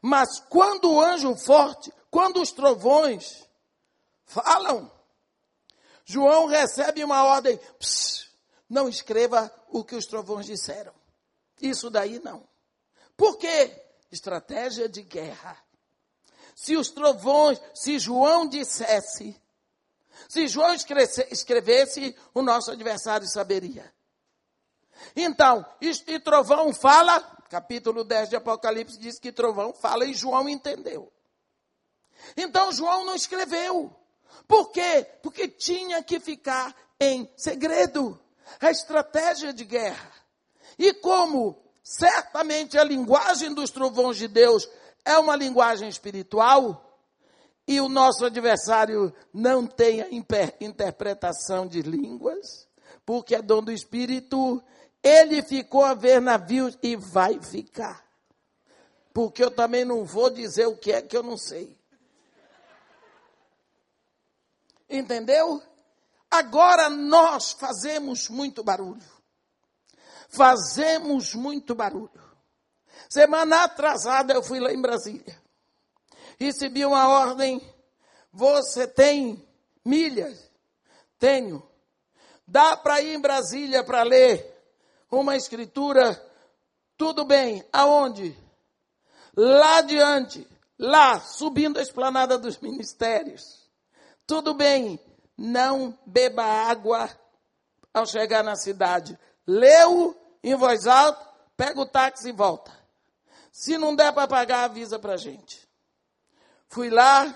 [0.00, 3.44] Mas quando o anjo forte, quando os trovões
[4.24, 4.88] falam,
[6.04, 7.58] João recebe uma ordem:
[8.68, 10.94] não escreva o que os trovões disseram.
[11.60, 12.46] Isso daí não.
[13.16, 13.82] Por quê?
[14.10, 15.56] Estratégia de guerra.
[16.54, 19.40] Se os trovões, se João dissesse,
[20.28, 23.92] se João escrevesse, o nosso adversário saberia.
[25.16, 31.12] Então, e trovão fala, capítulo 10 de Apocalipse diz que trovão fala e João entendeu.
[32.36, 33.94] Então João não escreveu.
[34.46, 35.06] Por quê?
[35.22, 38.18] Porque tinha que ficar em segredo.
[38.60, 40.12] A estratégia de guerra.
[40.78, 44.68] E como certamente a linguagem dos trovões de Deus
[45.04, 46.84] é uma linguagem espiritual,
[47.66, 50.08] e o nosso adversário não tem a
[50.60, 52.68] interpretação de línguas,
[53.06, 54.62] porque é dom do Espírito,
[55.02, 58.04] ele ficou a ver navios e vai ficar.
[59.12, 61.76] Porque eu também não vou dizer o que é que eu não sei.
[64.88, 65.62] Entendeu?
[66.30, 69.02] Agora nós fazemos muito barulho.
[70.28, 72.10] Fazemos muito barulho.
[73.08, 75.44] Semana atrasada eu fui lá em Brasília
[76.38, 77.60] recebi uma ordem,
[78.32, 79.46] você tem
[79.84, 80.50] milhas?
[81.18, 81.66] Tenho.
[82.46, 84.52] Dá para ir em Brasília para ler
[85.10, 86.20] uma escritura?
[86.96, 87.64] Tudo bem.
[87.72, 88.36] Aonde?
[89.36, 90.46] Lá adiante,
[90.78, 93.63] lá, subindo a esplanada dos ministérios.
[94.26, 94.98] Tudo bem.
[95.36, 97.10] Não beba água
[97.92, 99.18] ao chegar na cidade.
[99.46, 102.72] Leu em voz alta, pega o táxi e volta.
[103.50, 105.68] Se não der para pagar, avisa para gente.
[106.68, 107.34] Fui lá,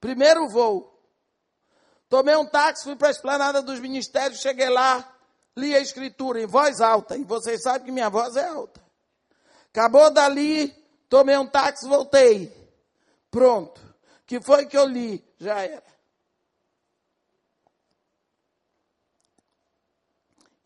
[0.00, 0.94] primeiro voo.
[2.08, 5.06] Tomei um táxi, fui para a esplanada dos ministérios, cheguei lá,
[5.56, 7.16] li a escritura em voz alta.
[7.16, 8.80] E vocês sabem que minha voz é alta.
[9.70, 10.70] Acabou dali,
[11.08, 12.56] tomei um táxi, voltei.
[13.30, 13.80] Pronto.
[14.26, 15.24] que foi que eu li?
[15.38, 15.97] Já era.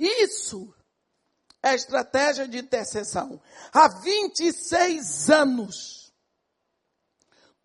[0.04, 0.74] Isso
[1.62, 3.40] é estratégia de intercessão.
[3.72, 6.02] Há 26 anos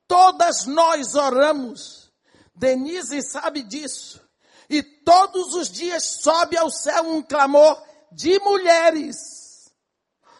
[0.07, 2.11] Todas nós oramos.
[2.55, 4.25] Denise sabe disso.
[4.69, 9.71] E todos os dias sobe ao céu um clamor de mulheres.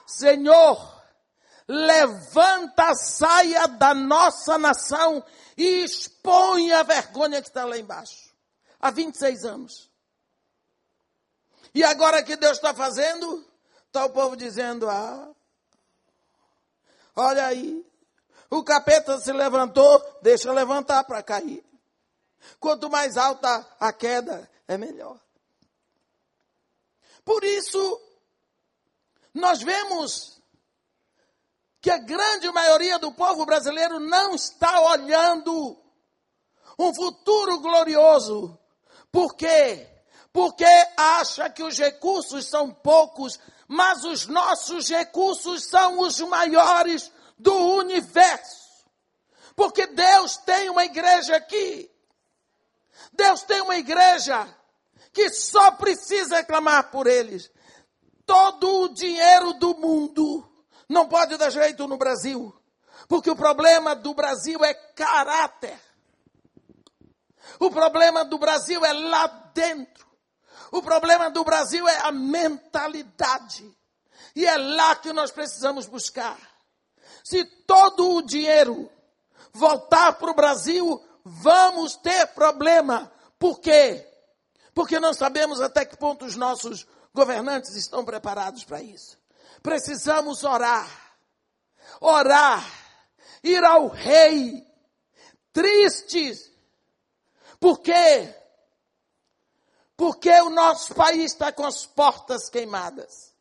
[0.05, 1.03] Senhor,
[1.67, 5.23] levanta a saia da nossa nação
[5.57, 8.33] e expõe a vergonha que está lá embaixo.
[8.79, 9.86] Há 26 anos.
[11.77, 13.45] E agora que Deus está fazendo,
[13.85, 15.31] está o povo dizendo: ah,
[17.15, 17.85] olha aí,
[18.49, 21.63] o capeta se levantou, deixa levantar para cair.
[22.59, 25.19] Quanto mais alta a queda, é melhor.
[27.23, 28.01] Por isso,
[29.31, 30.41] nós vemos
[31.79, 35.79] que a grande maioria do povo brasileiro não está olhando
[36.79, 38.59] um futuro glorioso.
[39.11, 39.96] Por quê?
[40.31, 47.53] Porque acha que os recursos são poucos, mas os nossos recursos são os maiores do
[47.53, 48.67] universo.
[49.55, 51.89] Porque Deus tem uma igreja aqui.
[53.11, 54.47] Deus tem uma igreja
[55.11, 57.51] que só precisa clamar por eles.
[58.25, 60.47] Todo o dinheiro do mundo
[60.87, 62.53] não pode dar jeito no Brasil.
[63.07, 65.79] Porque o problema do Brasil é caráter.
[67.59, 70.06] O problema do Brasil é lá dentro.
[70.71, 73.75] O problema do Brasil é a mentalidade.
[74.35, 76.37] E é lá que nós precisamos buscar.
[77.23, 78.89] Se todo o dinheiro
[79.51, 83.11] voltar para o Brasil, vamos ter problema.
[83.39, 84.07] Por quê?
[84.73, 89.17] Porque não sabemos até que ponto os nossos governantes estão preparados para isso.
[89.63, 90.87] Precisamos orar.
[91.99, 92.63] Orar.
[93.43, 94.65] Ir ao rei.
[95.51, 96.51] Tristes.
[97.59, 98.35] Por quê?
[99.97, 103.33] Porque o nosso país está com as portas queimadas.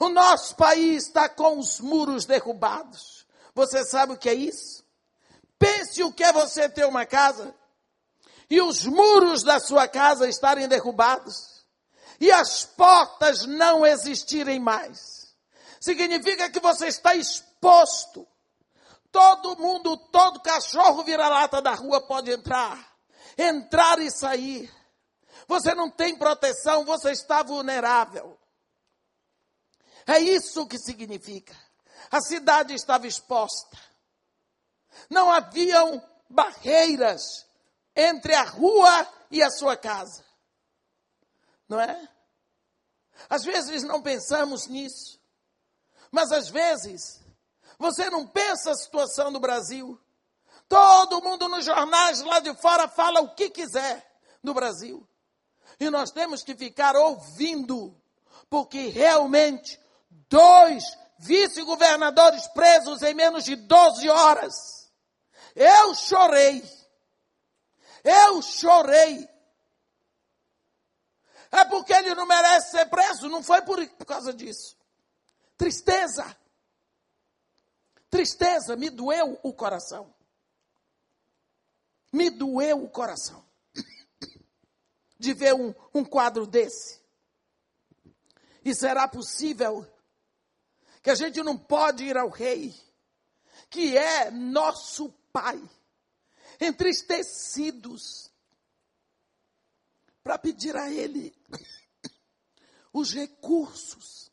[0.00, 3.26] O nosso país está com os muros derrubados.
[3.54, 4.82] Você sabe o que é isso?
[5.58, 7.54] Pense o que é você ter uma casa
[8.50, 11.64] e os muros da sua casa estarem derrubados
[12.20, 15.34] e as portas não existirem mais.
[15.80, 18.26] Significa que você está exposto.
[19.12, 22.78] Todo mundo, todo cachorro vira-lata da rua pode entrar,
[23.38, 24.72] entrar e sair.
[25.46, 28.38] Você não tem proteção, você está vulnerável.
[30.06, 31.54] É isso que significa.
[32.10, 33.78] A cidade estava exposta.
[35.08, 37.46] Não haviam barreiras
[37.94, 40.24] entre a rua e a sua casa.
[41.68, 42.08] Não é?
[43.28, 45.20] Às vezes não pensamos nisso.
[46.10, 47.20] Mas às vezes
[47.78, 49.98] você não pensa a situação do Brasil.
[50.68, 54.04] Todo mundo nos jornais lá de fora fala o que quiser
[54.42, 55.06] no Brasil.
[55.78, 58.00] E nós temos que ficar ouvindo,
[58.48, 59.80] porque realmente
[60.28, 60.84] dois
[61.18, 64.92] vice-governadores presos em menos de 12 horas.
[65.54, 66.62] Eu chorei.
[68.02, 69.28] Eu chorei.
[71.50, 74.76] É porque ele não merece ser preso, não foi por, causa disso.
[75.56, 76.36] Tristeza.
[78.10, 80.12] Tristeza, me doeu o coração.
[82.12, 83.43] Me doeu o coração
[85.24, 87.00] de ver um, um quadro desse.
[88.62, 89.90] E será possível
[91.02, 92.74] que a gente não pode ir ao rei,
[93.70, 95.60] que é nosso pai,
[96.60, 98.30] entristecidos,
[100.22, 101.34] para pedir a ele
[102.92, 104.30] os recursos,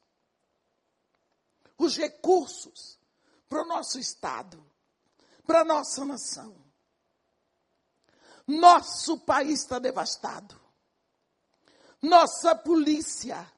[1.77, 2.99] os recursos
[3.47, 4.63] para o nosso Estado,
[5.45, 6.55] para a nossa nação.
[8.47, 10.60] Nosso país está devastado
[12.01, 13.51] nossa polícia,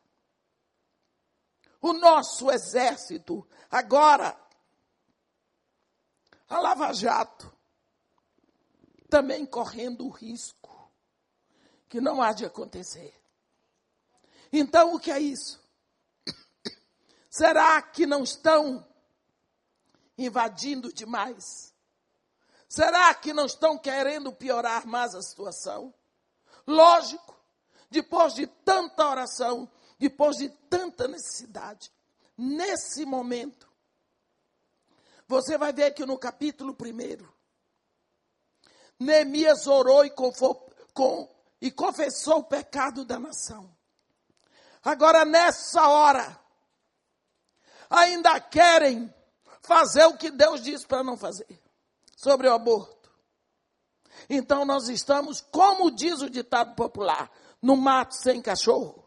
[1.82, 3.48] o nosso exército.
[3.72, 4.38] Agora,
[6.50, 7.52] a Lava Jato
[9.10, 10.92] também correndo o risco
[11.88, 13.14] que não há de acontecer.
[14.52, 15.64] Então, o que é isso?
[17.30, 18.86] Será que não estão
[20.18, 21.74] invadindo demais?
[22.68, 25.94] Será que não estão querendo piorar mais a situação?
[26.66, 27.33] Lógico,
[27.94, 29.70] depois de tanta oração,
[30.00, 31.92] depois de tanta necessidade,
[32.36, 33.72] nesse momento,
[35.28, 37.26] você vai ver que no capítulo 1,
[39.00, 41.30] Neemias orou e, com,
[41.62, 43.72] e confessou o pecado da nação.
[44.84, 46.40] Agora, nessa hora,
[47.90, 49.14] ainda querem
[49.62, 51.62] fazer o que Deus disse para não fazer
[52.18, 53.12] sobre o aborto.
[54.30, 57.32] Então, nós estamos, como diz o ditado popular,
[57.64, 59.04] no mato sem cachorro.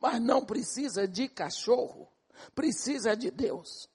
[0.00, 2.10] Mas não precisa de cachorro,
[2.54, 3.88] precisa de Deus.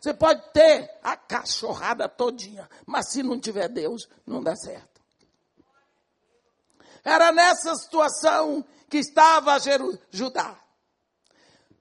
[0.00, 5.00] Você pode ter a cachorrada todinha, mas se não tiver Deus, não dá certo.
[7.04, 9.58] Era nessa situação que estava
[10.10, 10.58] Judá.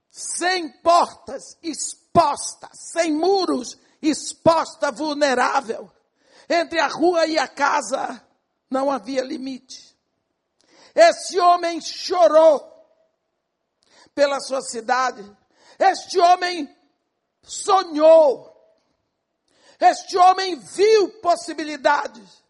[0.09, 5.89] Sem portas, exposta, sem muros, exposta, vulnerável.
[6.49, 8.21] Entre a rua e a casa
[8.69, 9.90] não havia limite.
[10.95, 12.67] Esse homem chorou
[14.13, 15.23] pela sua cidade.
[15.79, 16.69] Este homem
[17.41, 18.49] sonhou.
[19.79, 22.43] Este homem viu possibilidades.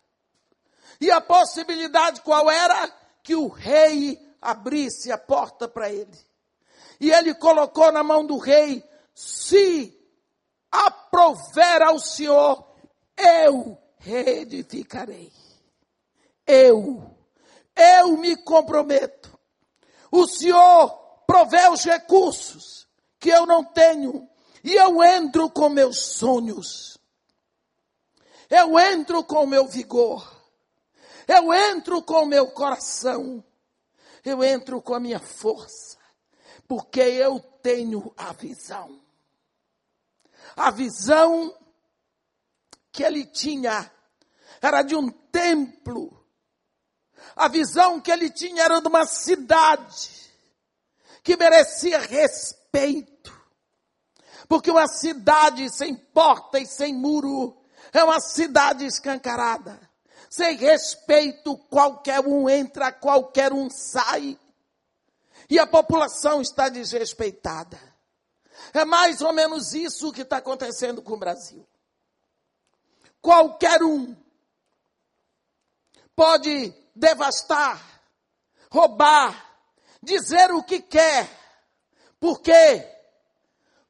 [1.00, 2.92] E a possibilidade qual era?
[3.24, 6.18] Que o rei abrisse a porta para ele.
[7.00, 8.84] E ele colocou na mão do rei:
[9.16, 9.98] se
[10.70, 12.68] aprover ao Senhor,
[13.18, 15.32] eu reedificarei.
[16.46, 17.16] Eu
[17.82, 19.38] eu me comprometo.
[20.12, 20.90] O Senhor
[21.26, 22.88] provê os recursos
[23.20, 24.28] que eu não tenho.
[24.64, 26.98] E eu entro com meus sonhos.
[28.50, 30.30] Eu entro com meu vigor.
[31.28, 33.44] Eu entro com meu coração.
[34.24, 35.98] Eu entro com a minha força.
[36.68, 39.02] Porque eu tenho a visão.
[40.56, 41.56] A visão
[42.92, 43.90] que ele tinha
[44.62, 46.21] era de um templo
[47.36, 50.10] a visão que ele tinha era de uma cidade
[51.24, 53.32] que merecia respeito.
[54.48, 57.58] Porque uma cidade sem porta e sem muro
[57.94, 59.80] é uma cidade escancarada.
[60.30, 64.38] Sem respeito, qualquer um entra, qualquer um sai.
[65.50, 67.80] E a população está desrespeitada.
[68.74, 71.68] É mais ou menos isso que está acontecendo com o Brasil.
[73.22, 74.16] Qualquer um
[76.22, 77.82] pode devastar,
[78.70, 79.58] roubar,
[80.04, 81.28] dizer o que quer.
[82.20, 82.88] Por quê?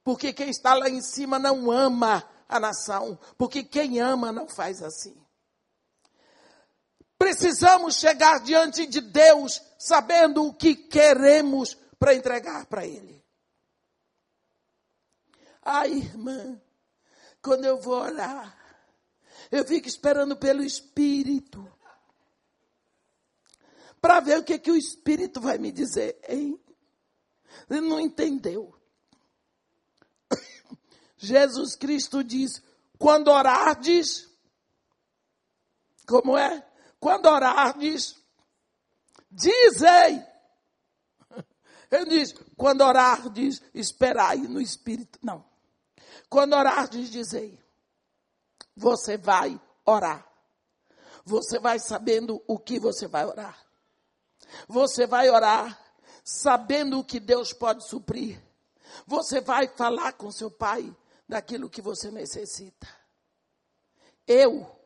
[0.01, 4.81] Porque quem está lá em cima não ama a nação, porque quem ama não faz
[4.81, 5.13] assim.
[7.17, 13.21] Precisamos chegar diante de Deus sabendo o que queremos para entregar para Ele.
[15.61, 16.61] Ai, irmã,
[17.41, 18.57] quando eu vou orar,
[19.51, 21.69] eu fico esperando pelo Espírito.
[24.01, 26.59] Para ver o que, que o Espírito vai me dizer, hein?
[27.69, 28.75] Ele não entendeu.
[31.15, 32.63] Jesus Cristo diz:
[32.97, 34.27] quando orardes,
[36.07, 36.65] como é?
[36.99, 38.15] Quando orardes,
[39.29, 40.25] dizei.
[41.91, 45.19] Ele diz: quando orardes, esperai no Espírito.
[45.21, 45.45] Não.
[46.27, 47.59] Quando orardes, dizei.
[48.75, 50.27] Você vai orar.
[51.23, 53.70] Você vai sabendo o que você vai orar.
[54.67, 55.79] Você vai orar
[56.23, 58.41] sabendo o que Deus pode suprir.
[59.07, 60.95] Você vai falar com seu pai
[61.27, 62.87] daquilo que você necessita.
[64.27, 64.79] Eu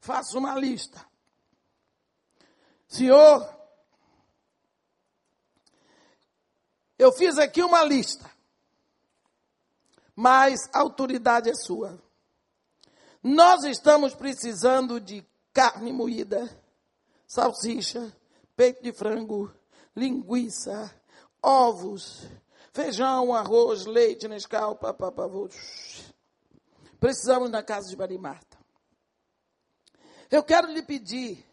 [0.00, 1.04] faço uma lista.
[2.86, 3.58] Senhor,
[6.98, 8.28] eu fiz aqui uma lista,
[10.16, 12.02] mas a autoridade é sua.
[13.22, 16.48] Nós estamos precisando de carne moída,
[17.26, 18.16] salsicha,
[18.58, 19.54] peito de frango,
[19.94, 20.92] linguiça,
[21.40, 22.26] ovos,
[22.72, 25.48] feijão, arroz, leite, nescau, papapavô.
[26.98, 28.58] Precisamos na casa de Marimarta.
[30.28, 31.46] Eu quero lhe pedir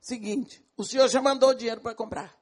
[0.00, 2.34] seguinte: o senhor já mandou dinheiro para comprar.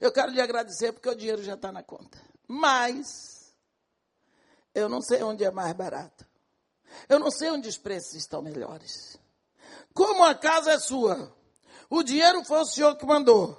[0.00, 2.16] Eu quero lhe agradecer porque o dinheiro já está na conta.
[2.46, 3.52] Mas
[4.72, 6.24] eu não sei onde é mais barato.
[7.08, 9.18] Eu não sei onde os preços estão melhores.
[9.92, 11.34] Como a casa é sua,
[11.90, 13.58] o dinheiro foi o senhor que mandou.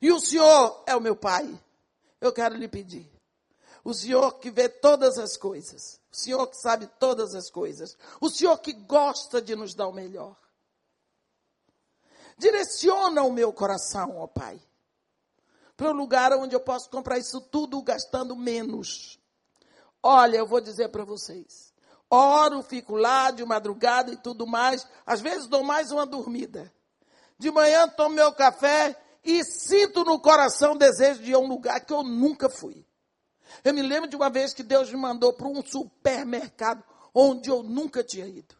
[0.00, 1.58] E o senhor é o meu pai.
[2.20, 3.10] Eu quero lhe pedir.
[3.84, 6.00] O senhor que vê todas as coisas.
[6.12, 7.96] O senhor que sabe todas as coisas.
[8.20, 10.36] O senhor que gosta de nos dar o melhor.
[12.36, 14.60] Direciona o meu coração, ó Pai,
[15.76, 19.18] para o lugar onde eu posso comprar isso tudo gastando menos.
[20.00, 21.67] Olha, eu vou dizer para vocês
[22.10, 24.86] oro, fico lá de madrugada e tudo mais.
[25.06, 26.72] Às vezes dou mais uma dormida.
[27.38, 31.46] De manhã tomo meu café e sinto no coração o desejo de ir a um
[31.46, 32.84] lugar que eu nunca fui.
[33.64, 36.82] Eu me lembro de uma vez que Deus me mandou para um supermercado
[37.14, 38.54] onde eu nunca tinha ido.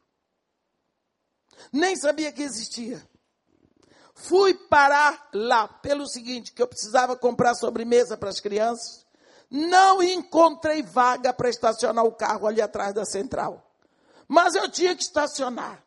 [1.73, 3.03] Nem sabia que existia.
[4.15, 9.07] Fui parar lá pelo seguinte, que eu precisava comprar sobremesa para as crianças
[9.51, 13.65] não encontrei vaga para estacionar o carro ali atrás da central.
[14.27, 15.83] Mas eu tinha que estacionar.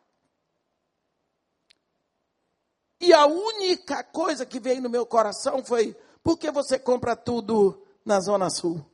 [3.00, 7.84] E a única coisa que veio no meu coração foi: por que você compra tudo
[8.04, 8.84] na Zona Sul?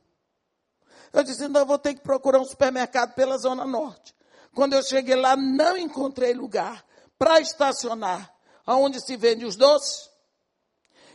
[1.11, 4.15] Eu disse: então eu vou ter que procurar um supermercado pela Zona Norte.
[4.53, 6.85] Quando eu cheguei lá, não encontrei lugar
[7.17, 8.33] para estacionar
[8.65, 10.09] aonde se vende os doces.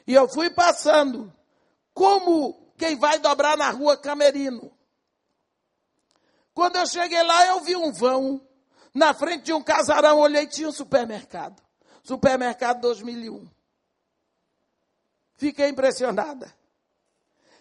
[0.07, 1.33] E eu fui passando.
[1.93, 4.73] Como quem vai dobrar na rua Camerino.
[6.53, 8.41] Quando eu cheguei lá, eu vi um vão.
[8.95, 11.61] Na frente de um casarão, olhei, tinha um supermercado.
[12.03, 13.49] Supermercado 2001.
[15.37, 16.55] Fiquei impressionada.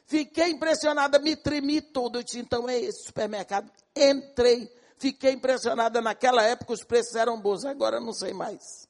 [0.05, 2.19] Fiquei impressionada, me tremi todo.
[2.19, 3.71] Eu disse, então é esse supermercado.
[3.95, 6.01] Entrei, fiquei impressionada.
[6.01, 8.87] Naquela época os preços eram bons, agora não sei mais.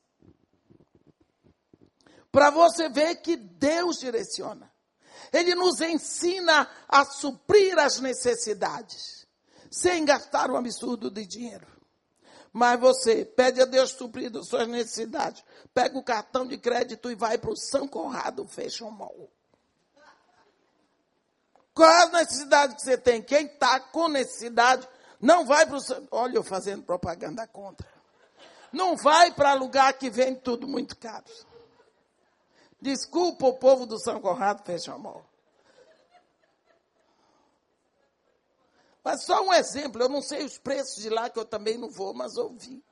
[2.32, 4.73] Para você ver que Deus direciona.
[5.32, 9.28] Ele nos ensina a suprir as necessidades,
[9.72, 11.68] sem gastar um absurdo de dinheiro.
[12.52, 15.44] Mas você pede a Deus suprir as suas necessidades,
[15.74, 19.32] pega o cartão de crédito e vai para o São Conrado Fashion Mall.
[21.74, 23.22] Qual é a necessidade que você tem?
[23.24, 24.88] Quem está com necessidade,
[25.20, 25.82] não vai para o.
[26.12, 27.88] Olha, eu fazendo propaganda contra.
[28.72, 31.26] Não vai para lugar que vende tudo muito caro.
[32.84, 35.24] Desculpa o povo do São Conrado Fashion Mall.
[39.02, 41.90] Mas só um exemplo, eu não sei os preços de lá, que eu também não
[41.90, 42.84] vou, mas ouvi.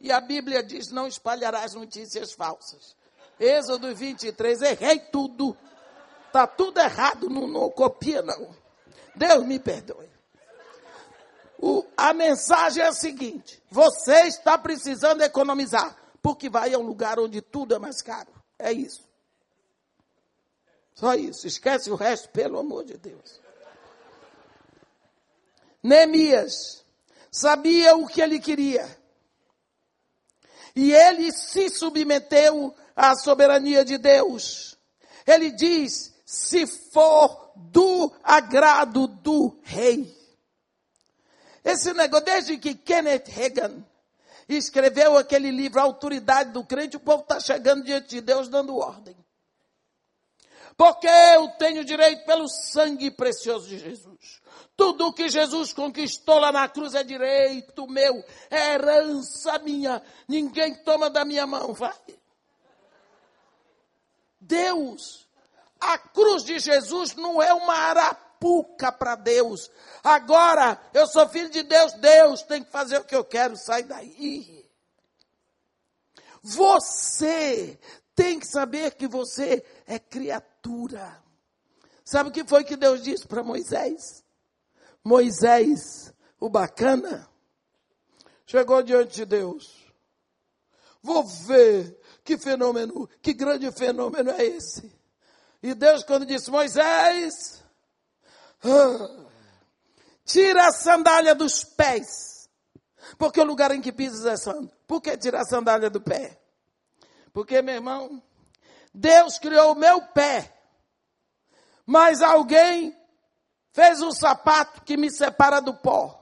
[0.00, 2.96] E a Bíblia diz: não espalharás notícias falsas.
[3.40, 5.56] Êxodo 23, errei tudo.
[6.28, 8.54] Está tudo errado, não, não copia não.
[9.16, 10.08] Deus me perdoe.
[11.58, 17.18] O, a mensagem é a seguinte: você está precisando economizar, porque vai a um lugar
[17.18, 18.39] onde tudo é mais caro.
[18.60, 19.08] É isso.
[20.94, 21.46] Só isso.
[21.46, 23.40] Esquece o resto, pelo amor de Deus.
[25.82, 26.84] Neemias
[27.30, 28.98] sabia o que ele queria.
[30.76, 34.78] E ele se submeteu à soberania de Deus.
[35.26, 40.16] Ele diz: se for do agrado do rei.
[41.64, 43.84] Esse negócio, desde que Kenneth Reagan
[44.56, 48.76] escreveu aquele livro, A Autoridade do Crente, o povo está chegando diante de Deus dando
[48.76, 49.16] ordem.
[50.76, 54.40] Porque eu tenho direito pelo sangue precioso de Jesus.
[54.76, 60.02] Tudo que Jesus conquistou lá na cruz é direito meu, é herança minha.
[60.26, 61.94] Ninguém toma da minha mão, vai.
[64.40, 65.28] Deus,
[65.78, 67.74] a cruz de Jesus não é uma
[68.40, 69.70] arapuca para Deus.
[70.02, 73.82] Agora, eu sou filho de Deus, Deus tem que fazer o que eu quero, sai
[73.82, 74.66] daí.
[76.42, 77.78] Você
[78.14, 81.22] tem que saber que você é criatura.
[82.04, 84.24] Sabe o que foi que Deus disse para Moisés?
[85.04, 87.28] Moisés, o bacana,
[88.46, 89.86] chegou diante de Deus.
[91.02, 94.92] Vou ver que fenômeno, que grande fenômeno é esse.
[95.62, 97.62] E Deus, quando disse, Moisés,
[100.24, 102.48] tira a sandália dos pés.
[103.18, 104.74] Porque o lugar em que pisas é santo.
[104.86, 106.38] Por que tirar a sandália do pé?
[107.32, 108.22] Porque, meu irmão,
[108.94, 110.52] Deus criou o meu pé.
[111.86, 112.96] Mas alguém
[113.72, 116.16] fez um sapato que me separa do pó.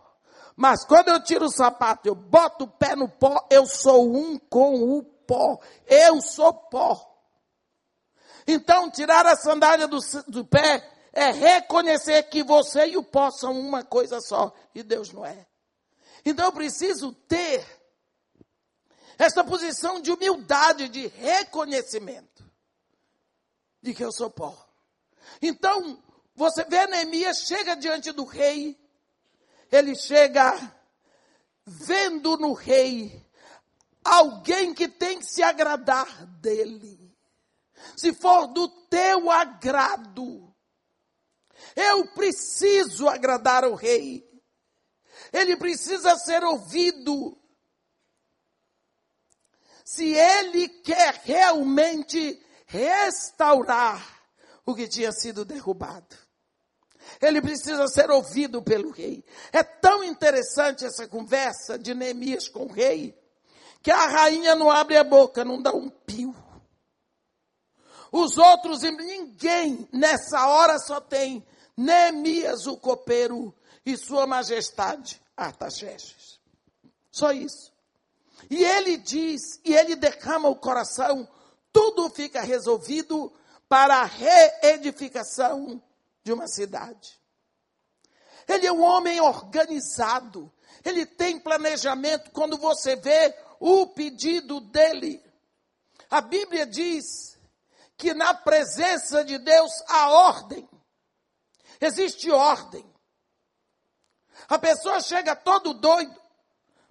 [0.56, 4.38] Mas quando eu tiro o sapato, eu boto o pé no pó, eu sou um
[4.38, 5.60] com o pó.
[5.86, 7.04] Eu sou pó.
[8.46, 13.58] Então, tirar a sandália do, do pé é reconhecer que você e o pó são
[13.58, 14.54] uma coisa só.
[14.74, 15.46] E Deus não é.
[16.24, 17.66] Então, eu preciso ter
[19.18, 22.48] essa posição de humildade, de reconhecimento
[23.82, 24.56] de que eu sou pó.
[25.42, 26.00] Então,
[26.34, 28.78] você vê Neemias chega diante do rei,
[29.72, 30.54] ele chega
[31.64, 33.26] vendo no rei
[34.04, 36.98] alguém que tem que se agradar dele.
[37.96, 40.47] Se for do teu agrado,
[41.76, 44.28] eu preciso agradar o rei.
[45.32, 47.36] Ele precisa ser ouvido.
[49.84, 54.18] Se ele quer realmente restaurar
[54.64, 56.14] o que tinha sido derrubado.
[57.22, 59.24] Ele precisa ser ouvido pelo rei.
[59.50, 63.18] É tão interessante essa conversa de Neemias com o rei,
[63.82, 66.34] que a rainha não abre a boca, não dá um pio.
[68.10, 71.46] Os outros, ninguém nessa hora só tem
[71.76, 73.54] Neemias o copeiro
[73.84, 76.40] e sua majestade Artaxerxes.
[77.10, 77.72] Só isso.
[78.50, 81.28] E ele diz, e ele derrama o coração,
[81.72, 83.32] tudo fica resolvido
[83.68, 85.82] para a reedificação
[86.24, 87.18] de uma cidade.
[88.48, 90.50] Ele é um homem organizado.
[90.84, 92.30] Ele tem planejamento.
[92.30, 95.22] Quando você vê o pedido dele,
[96.10, 97.37] a Bíblia diz
[97.98, 100.66] que na presença de Deus há ordem.
[101.78, 102.84] Existe ordem.
[104.48, 106.18] A pessoa chega todo doido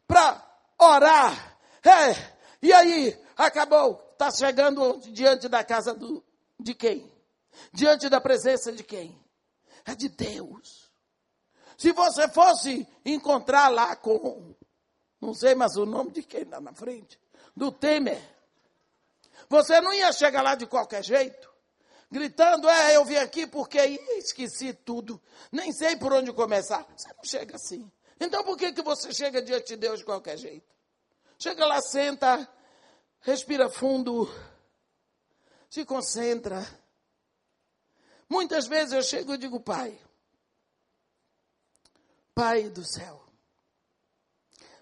[0.05, 0.39] para
[0.77, 1.57] orar.
[1.83, 4.05] É, e aí, acabou.
[4.11, 6.23] Está chegando diante da casa do,
[6.59, 7.11] de quem?
[7.73, 9.17] Diante da presença de quem?
[9.87, 10.91] é de Deus.
[11.77, 14.53] Se você fosse encontrar lá com,
[15.21, 17.19] não sei mais o nome de quem lá na frente,
[17.55, 18.21] do Temer,
[19.49, 21.53] você não ia chegar lá de qualquer jeito,
[22.11, 23.79] gritando, é, eu vim aqui porque
[24.17, 25.21] esqueci tudo,
[25.51, 26.85] nem sei por onde começar.
[26.95, 27.91] Você não chega assim.
[28.19, 30.75] Então por que, que você chega diante de Deus de qualquer jeito?
[31.37, 32.47] Chega lá, senta,
[33.21, 34.29] respira fundo,
[35.69, 36.65] se concentra
[38.29, 39.97] Muitas vezes eu chego e digo, Pai,
[42.33, 43.23] Pai do céu,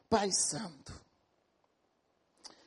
[0.09, 0.93] Pai Santo,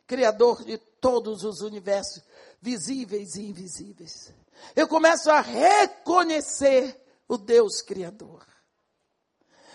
[0.06, 2.22] Criador de todos os universos,
[2.60, 4.32] visíveis e invisíveis.
[4.74, 8.46] Eu começo a reconhecer o Deus Criador.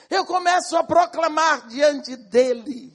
[0.09, 2.93] Eu começo a proclamar diante dele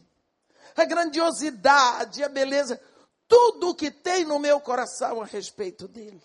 [0.77, 2.81] a grandiosidade, a beleza,
[3.27, 6.23] tudo o que tem no meu coração a respeito dele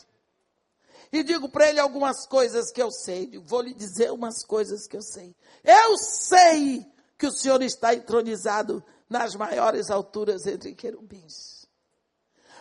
[1.14, 3.38] e digo para ele algumas coisas que eu sei.
[3.46, 5.36] Vou lhe dizer umas coisas que eu sei.
[5.64, 6.84] Eu sei
[7.20, 11.53] que o Senhor está entronizado nas maiores alturas entre querubins.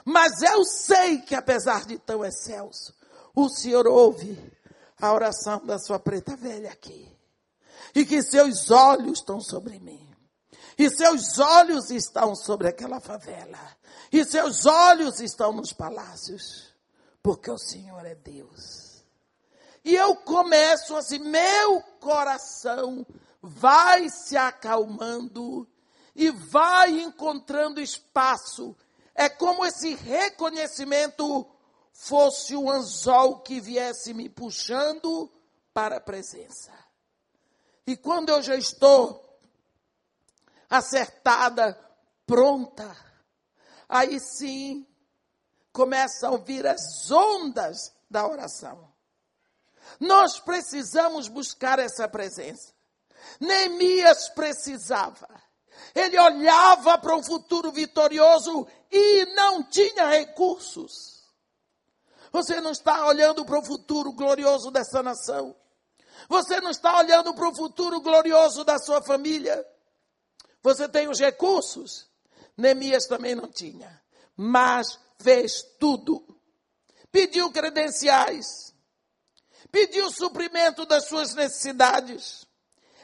[0.05, 2.94] Mas eu sei que apesar de tão excelso,
[3.34, 4.38] o Senhor ouve
[5.00, 7.09] a oração da sua preta velha aqui.
[7.94, 10.09] E que seus olhos estão sobre mim.
[10.78, 13.59] E seus olhos estão sobre aquela favela.
[14.11, 16.72] E seus olhos estão nos palácios
[17.22, 19.05] porque o Senhor é Deus.
[19.84, 23.07] E eu começo assim, meu coração
[23.40, 25.66] vai se acalmando
[26.14, 28.76] e vai encontrando espaço.
[29.14, 31.46] É como esse reconhecimento
[31.92, 35.30] fosse um anzol que viesse me puxando
[35.72, 36.72] para a presença.
[37.86, 39.38] E quando eu já estou
[40.70, 41.78] acertada,
[42.26, 42.96] pronta,
[43.88, 44.86] aí sim
[45.72, 48.90] começam a vir as ondas da oração.
[49.98, 52.72] Nós precisamos buscar essa presença.
[53.40, 55.28] Neemias precisava.
[55.94, 61.22] Ele olhava para o futuro vitorioso e não tinha recursos.
[62.30, 65.57] Você não está olhando para o futuro glorioso dessa nação.
[66.28, 69.66] Você não está olhando para o futuro glorioso da sua família.
[70.62, 72.09] Você tem os recursos.
[72.57, 74.01] Neemias também não tinha.
[74.36, 76.24] Mas fez tudo.
[77.11, 78.74] Pediu credenciais.
[79.70, 82.47] Pediu suprimento das suas necessidades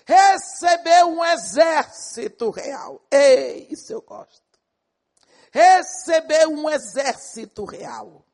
[0.08, 3.06] recebeu um exército real.
[3.10, 4.47] Ei, isso eu gosto.
[5.50, 8.24] Recebeu um exército real.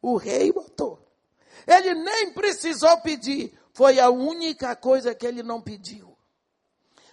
[0.00, 1.06] O rei botou.
[1.66, 3.58] Ele nem precisou pedir.
[3.72, 6.16] Foi a única coisa que ele não pediu.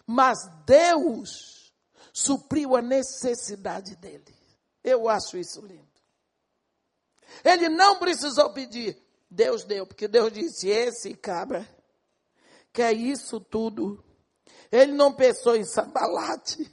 [0.05, 1.73] Mas Deus
[2.13, 4.35] supriu a necessidade dele.
[4.83, 5.85] Eu acho isso lindo.
[7.43, 8.97] Ele não precisou pedir.
[9.29, 11.67] Deus deu, porque Deus disse: esse cabra
[12.71, 14.03] quer isso tudo.
[14.71, 16.71] Ele não pensou em sambalate.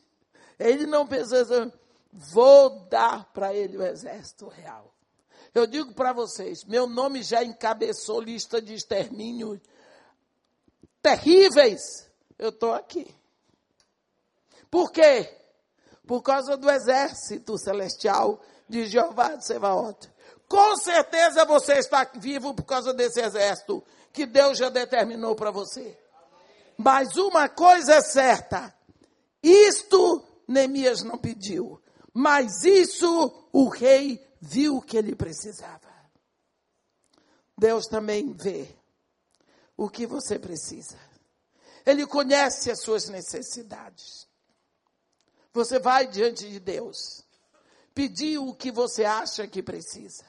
[0.59, 1.73] Ele não pensou assim,
[2.13, 4.93] vou dar para ele o exército real.
[5.55, 9.61] Eu digo para vocês, meu nome já encabeçou lista de extermínio
[11.03, 12.11] terríveis.
[12.39, 13.15] Eu estou aqui.
[14.71, 15.39] Por quê?
[16.07, 20.11] Por causa do exército celestial de Jeová de Sebaot.
[20.49, 25.99] Com certeza você está vivo por causa desse exército que Deus já determinou para você.
[26.77, 28.75] Mas uma coisa é certa:
[29.43, 31.82] isto Neemias não pediu,
[32.13, 35.91] mas isso o rei viu que ele precisava.
[37.57, 38.69] Deus também vê
[39.77, 40.99] o que você precisa.
[41.85, 44.29] Ele conhece as suas necessidades.
[45.53, 47.23] Você vai diante de Deus,
[47.95, 50.25] pedir o que você acha que precisa.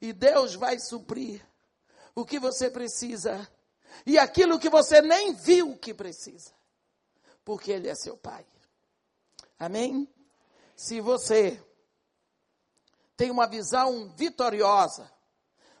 [0.00, 1.44] E Deus vai suprir
[2.14, 3.48] o que você precisa
[4.04, 6.52] e aquilo que você nem viu que precisa,
[7.44, 8.44] porque Ele é seu Pai.
[9.58, 10.08] Amém?
[10.76, 11.58] Se você
[13.16, 15.10] tem uma visão vitoriosa,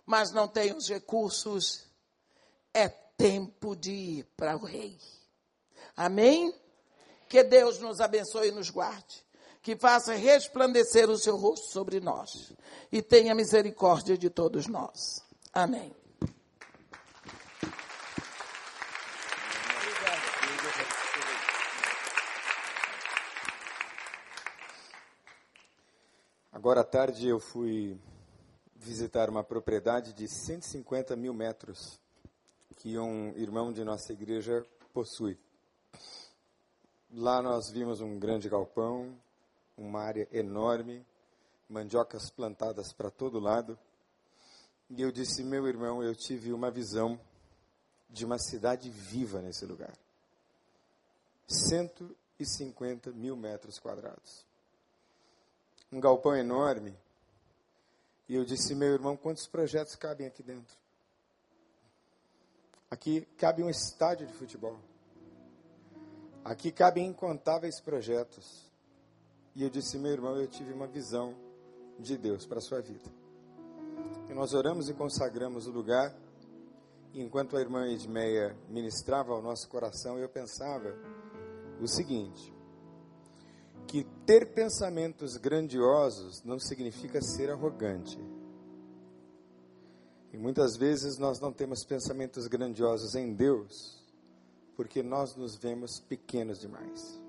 [0.06, 1.84] mas não tem os recursos,
[2.72, 4.98] é tempo de ir para o Rei.
[5.94, 6.54] Amém?
[7.28, 9.24] Que Deus nos abençoe e nos guarde.
[9.60, 12.52] Que faça resplandecer o seu rosto sobre nós.
[12.90, 15.22] E tenha misericórdia de todos nós.
[15.52, 15.94] Amém.
[26.66, 27.96] Agora à tarde eu fui
[28.74, 31.78] visitar uma propriedade de 150 mil metros
[32.78, 35.38] que um irmão de nossa igreja possui.
[37.12, 39.16] Lá nós vimos um grande galpão,
[39.78, 41.06] uma área enorme,
[41.68, 43.78] mandiocas plantadas para todo lado.
[44.90, 47.16] E eu disse, meu irmão, eu tive uma visão
[48.10, 49.96] de uma cidade viva nesse lugar.
[51.46, 54.45] 150 mil metros quadrados
[55.96, 56.94] um galpão enorme.
[58.28, 60.76] E eu disse, meu irmão, quantos projetos cabem aqui dentro?
[62.90, 64.78] Aqui cabe um estádio de futebol.
[66.44, 68.70] Aqui cabem incontáveis projetos.
[69.54, 71.34] E eu disse, meu irmão, eu tive uma visão
[71.98, 73.10] de Deus para a sua vida.
[74.28, 76.14] E nós oramos e consagramos o lugar.
[77.14, 80.94] E enquanto a irmã Edmeia ministrava ao nosso coração, eu pensava
[81.80, 82.52] o seguinte:
[83.86, 88.18] que ter pensamentos grandiosos não significa ser arrogante.
[90.32, 94.04] E muitas vezes nós não temos pensamentos grandiosos em Deus,
[94.76, 97.20] porque nós nos vemos pequenos demais.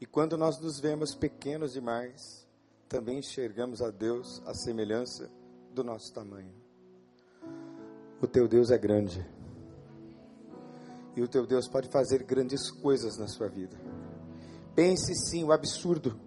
[0.00, 2.46] E quando nós nos vemos pequenos demais,
[2.88, 5.30] também enxergamos a Deus a semelhança
[5.72, 6.52] do nosso tamanho.
[8.20, 9.24] O teu Deus é grande.
[11.16, 13.76] E o teu Deus pode fazer grandes coisas na sua vida.
[14.74, 16.18] Pense sim o absurdo,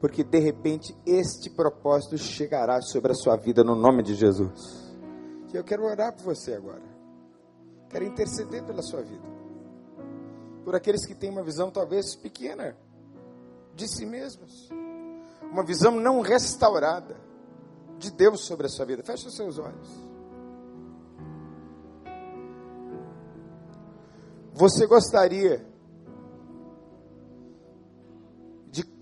[0.00, 4.92] porque de repente este propósito chegará sobre a sua vida no nome de Jesus.
[5.52, 6.82] E eu quero orar por você agora.
[7.88, 9.34] Quero interceder pela sua vida.
[10.64, 12.76] Por aqueles que têm uma visão talvez pequena
[13.74, 14.68] de si mesmos.
[15.50, 17.16] Uma visão não restaurada
[17.98, 19.02] de Deus sobre a sua vida.
[19.04, 19.88] Feche os seus olhos.
[24.52, 25.73] Você gostaria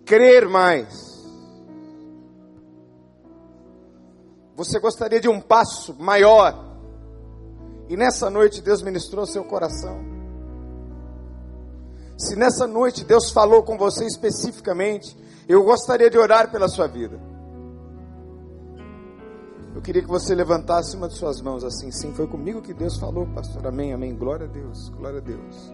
[0.05, 1.13] crer mais.
[4.55, 6.73] Você gostaria de um passo maior.
[7.89, 10.01] E nessa noite Deus ministrou seu coração.
[12.17, 15.17] Se nessa noite Deus falou com você especificamente,
[15.49, 17.19] eu gostaria de orar pela sua vida.
[19.75, 22.99] Eu queria que você levantasse uma de suas mãos assim, sim, foi comigo que Deus
[22.99, 23.67] falou, pastor.
[23.67, 24.15] Amém, amém.
[24.15, 25.73] Glória a Deus, glória a Deus,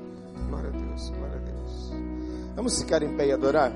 [0.49, 1.93] glória a Deus, glória a Deus.
[2.55, 3.73] Vamos ficar em pé e adorar?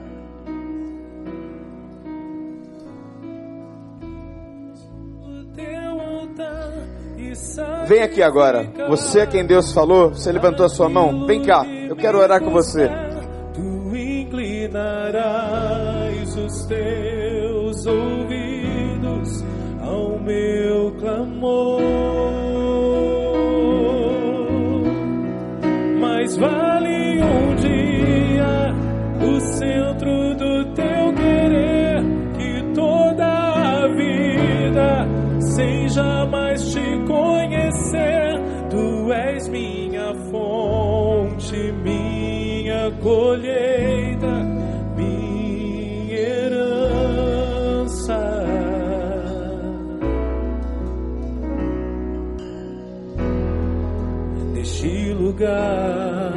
[7.87, 8.71] Vem aqui agora.
[8.89, 11.27] Você é quem Deus falou, você levantou a sua mão.
[11.27, 12.89] Vem cá, eu quero orar com você.
[13.55, 15.17] Tu inclinarás
[16.37, 19.45] os teus ouvidos
[19.81, 22.32] ao meu clamor.
[43.03, 44.35] Colheita,
[44.97, 47.33] minha herança.
[54.55, 56.33] Neste lugar,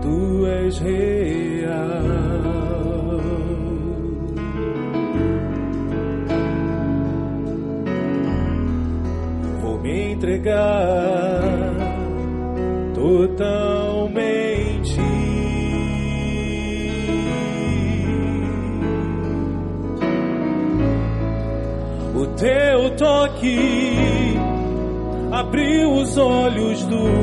[0.00, 1.98] tu és real.
[9.60, 10.77] Vou me entregar
[26.90, 27.17] olhos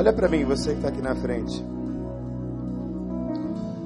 [0.00, 1.62] Olha para mim, você que está aqui na frente.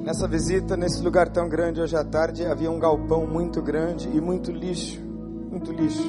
[0.04, 4.20] Nessa visita, nesse lugar tão grande, hoje à tarde, havia um galpão muito grande e
[4.20, 5.02] muito lixo,
[5.50, 6.08] muito lixo,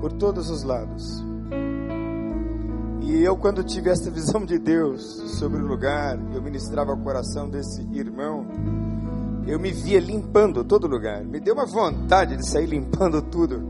[0.00, 1.24] por todos os lados.
[3.02, 5.00] E eu, quando tive essa visão de Deus
[5.38, 8.44] sobre o lugar, eu ministrava o coração desse irmão,
[9.46, 11.24] eu me via limpando todo lugar.
[11.24, 13.62] Me deu uma vontade de sair limpando tudo,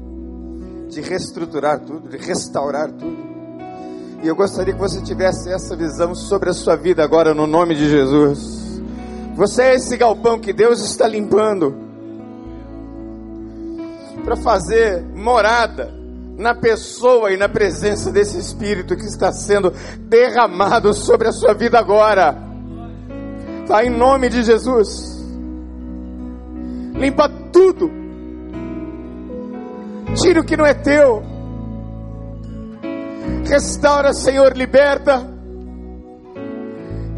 [0.88, 3.29] de reestruturar tudo, de restaurar tudo.
[4.22, 7.74] E eu gostaria que você tivesse essa visão sobre a sua vida agora, no nome
[7.74, 8.82] de Jesus.
[9.34, 11.74] Você é esse galpão que Deus está limpando
[14.22, 15.90] para fazer morada
[16.36, 21.78] na pessoa e na presença desse Espírito que está sendo derramado sobre a sua vida
[21.78, 22.36] agora.
[23.66, 25.18] Tá em nome de Jesus.
[26.94, 27.90] Limpa tudo.
[30.16, 31.29] Tira o que não é teu.
[33.46, 35.26] Restaura, Senhor, liberta.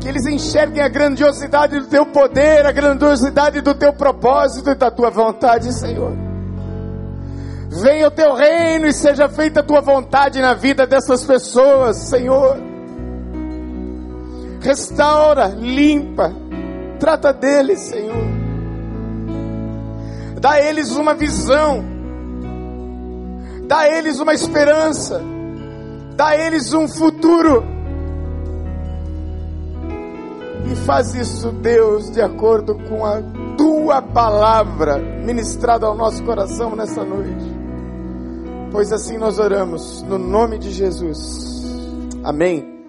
[0.00, 4.90] Que eles enxerguem a grandiosidade do teu poder, a grandiosidade do teu propósito e da
[4.90, 6.12] tua vontade, Senhor.
[7.68, 12.58] Venha o teu reino e seja feita a tua vontade na vida dessas pessoas, Senhor.
[14.60, 16.32] Restaura, limpa,
[16.98, 18.42] trata deles, Senhor.
[20.38, 21.84] Dá a eles uma visão,
[23.66, 25.22] dá a eles uma esperança,
[26.22, 27.64] dá a eles um futuro.
[30.70, 33.20] E faz isso, Deus, de acordo com a
[33.58, 37.44] tua palavra ministrada ao nosso coração nessa noite.
[38.70, 41.64] Pois assim nós oramos, no nome de Jesus.
[42.22, 42.81] Amém.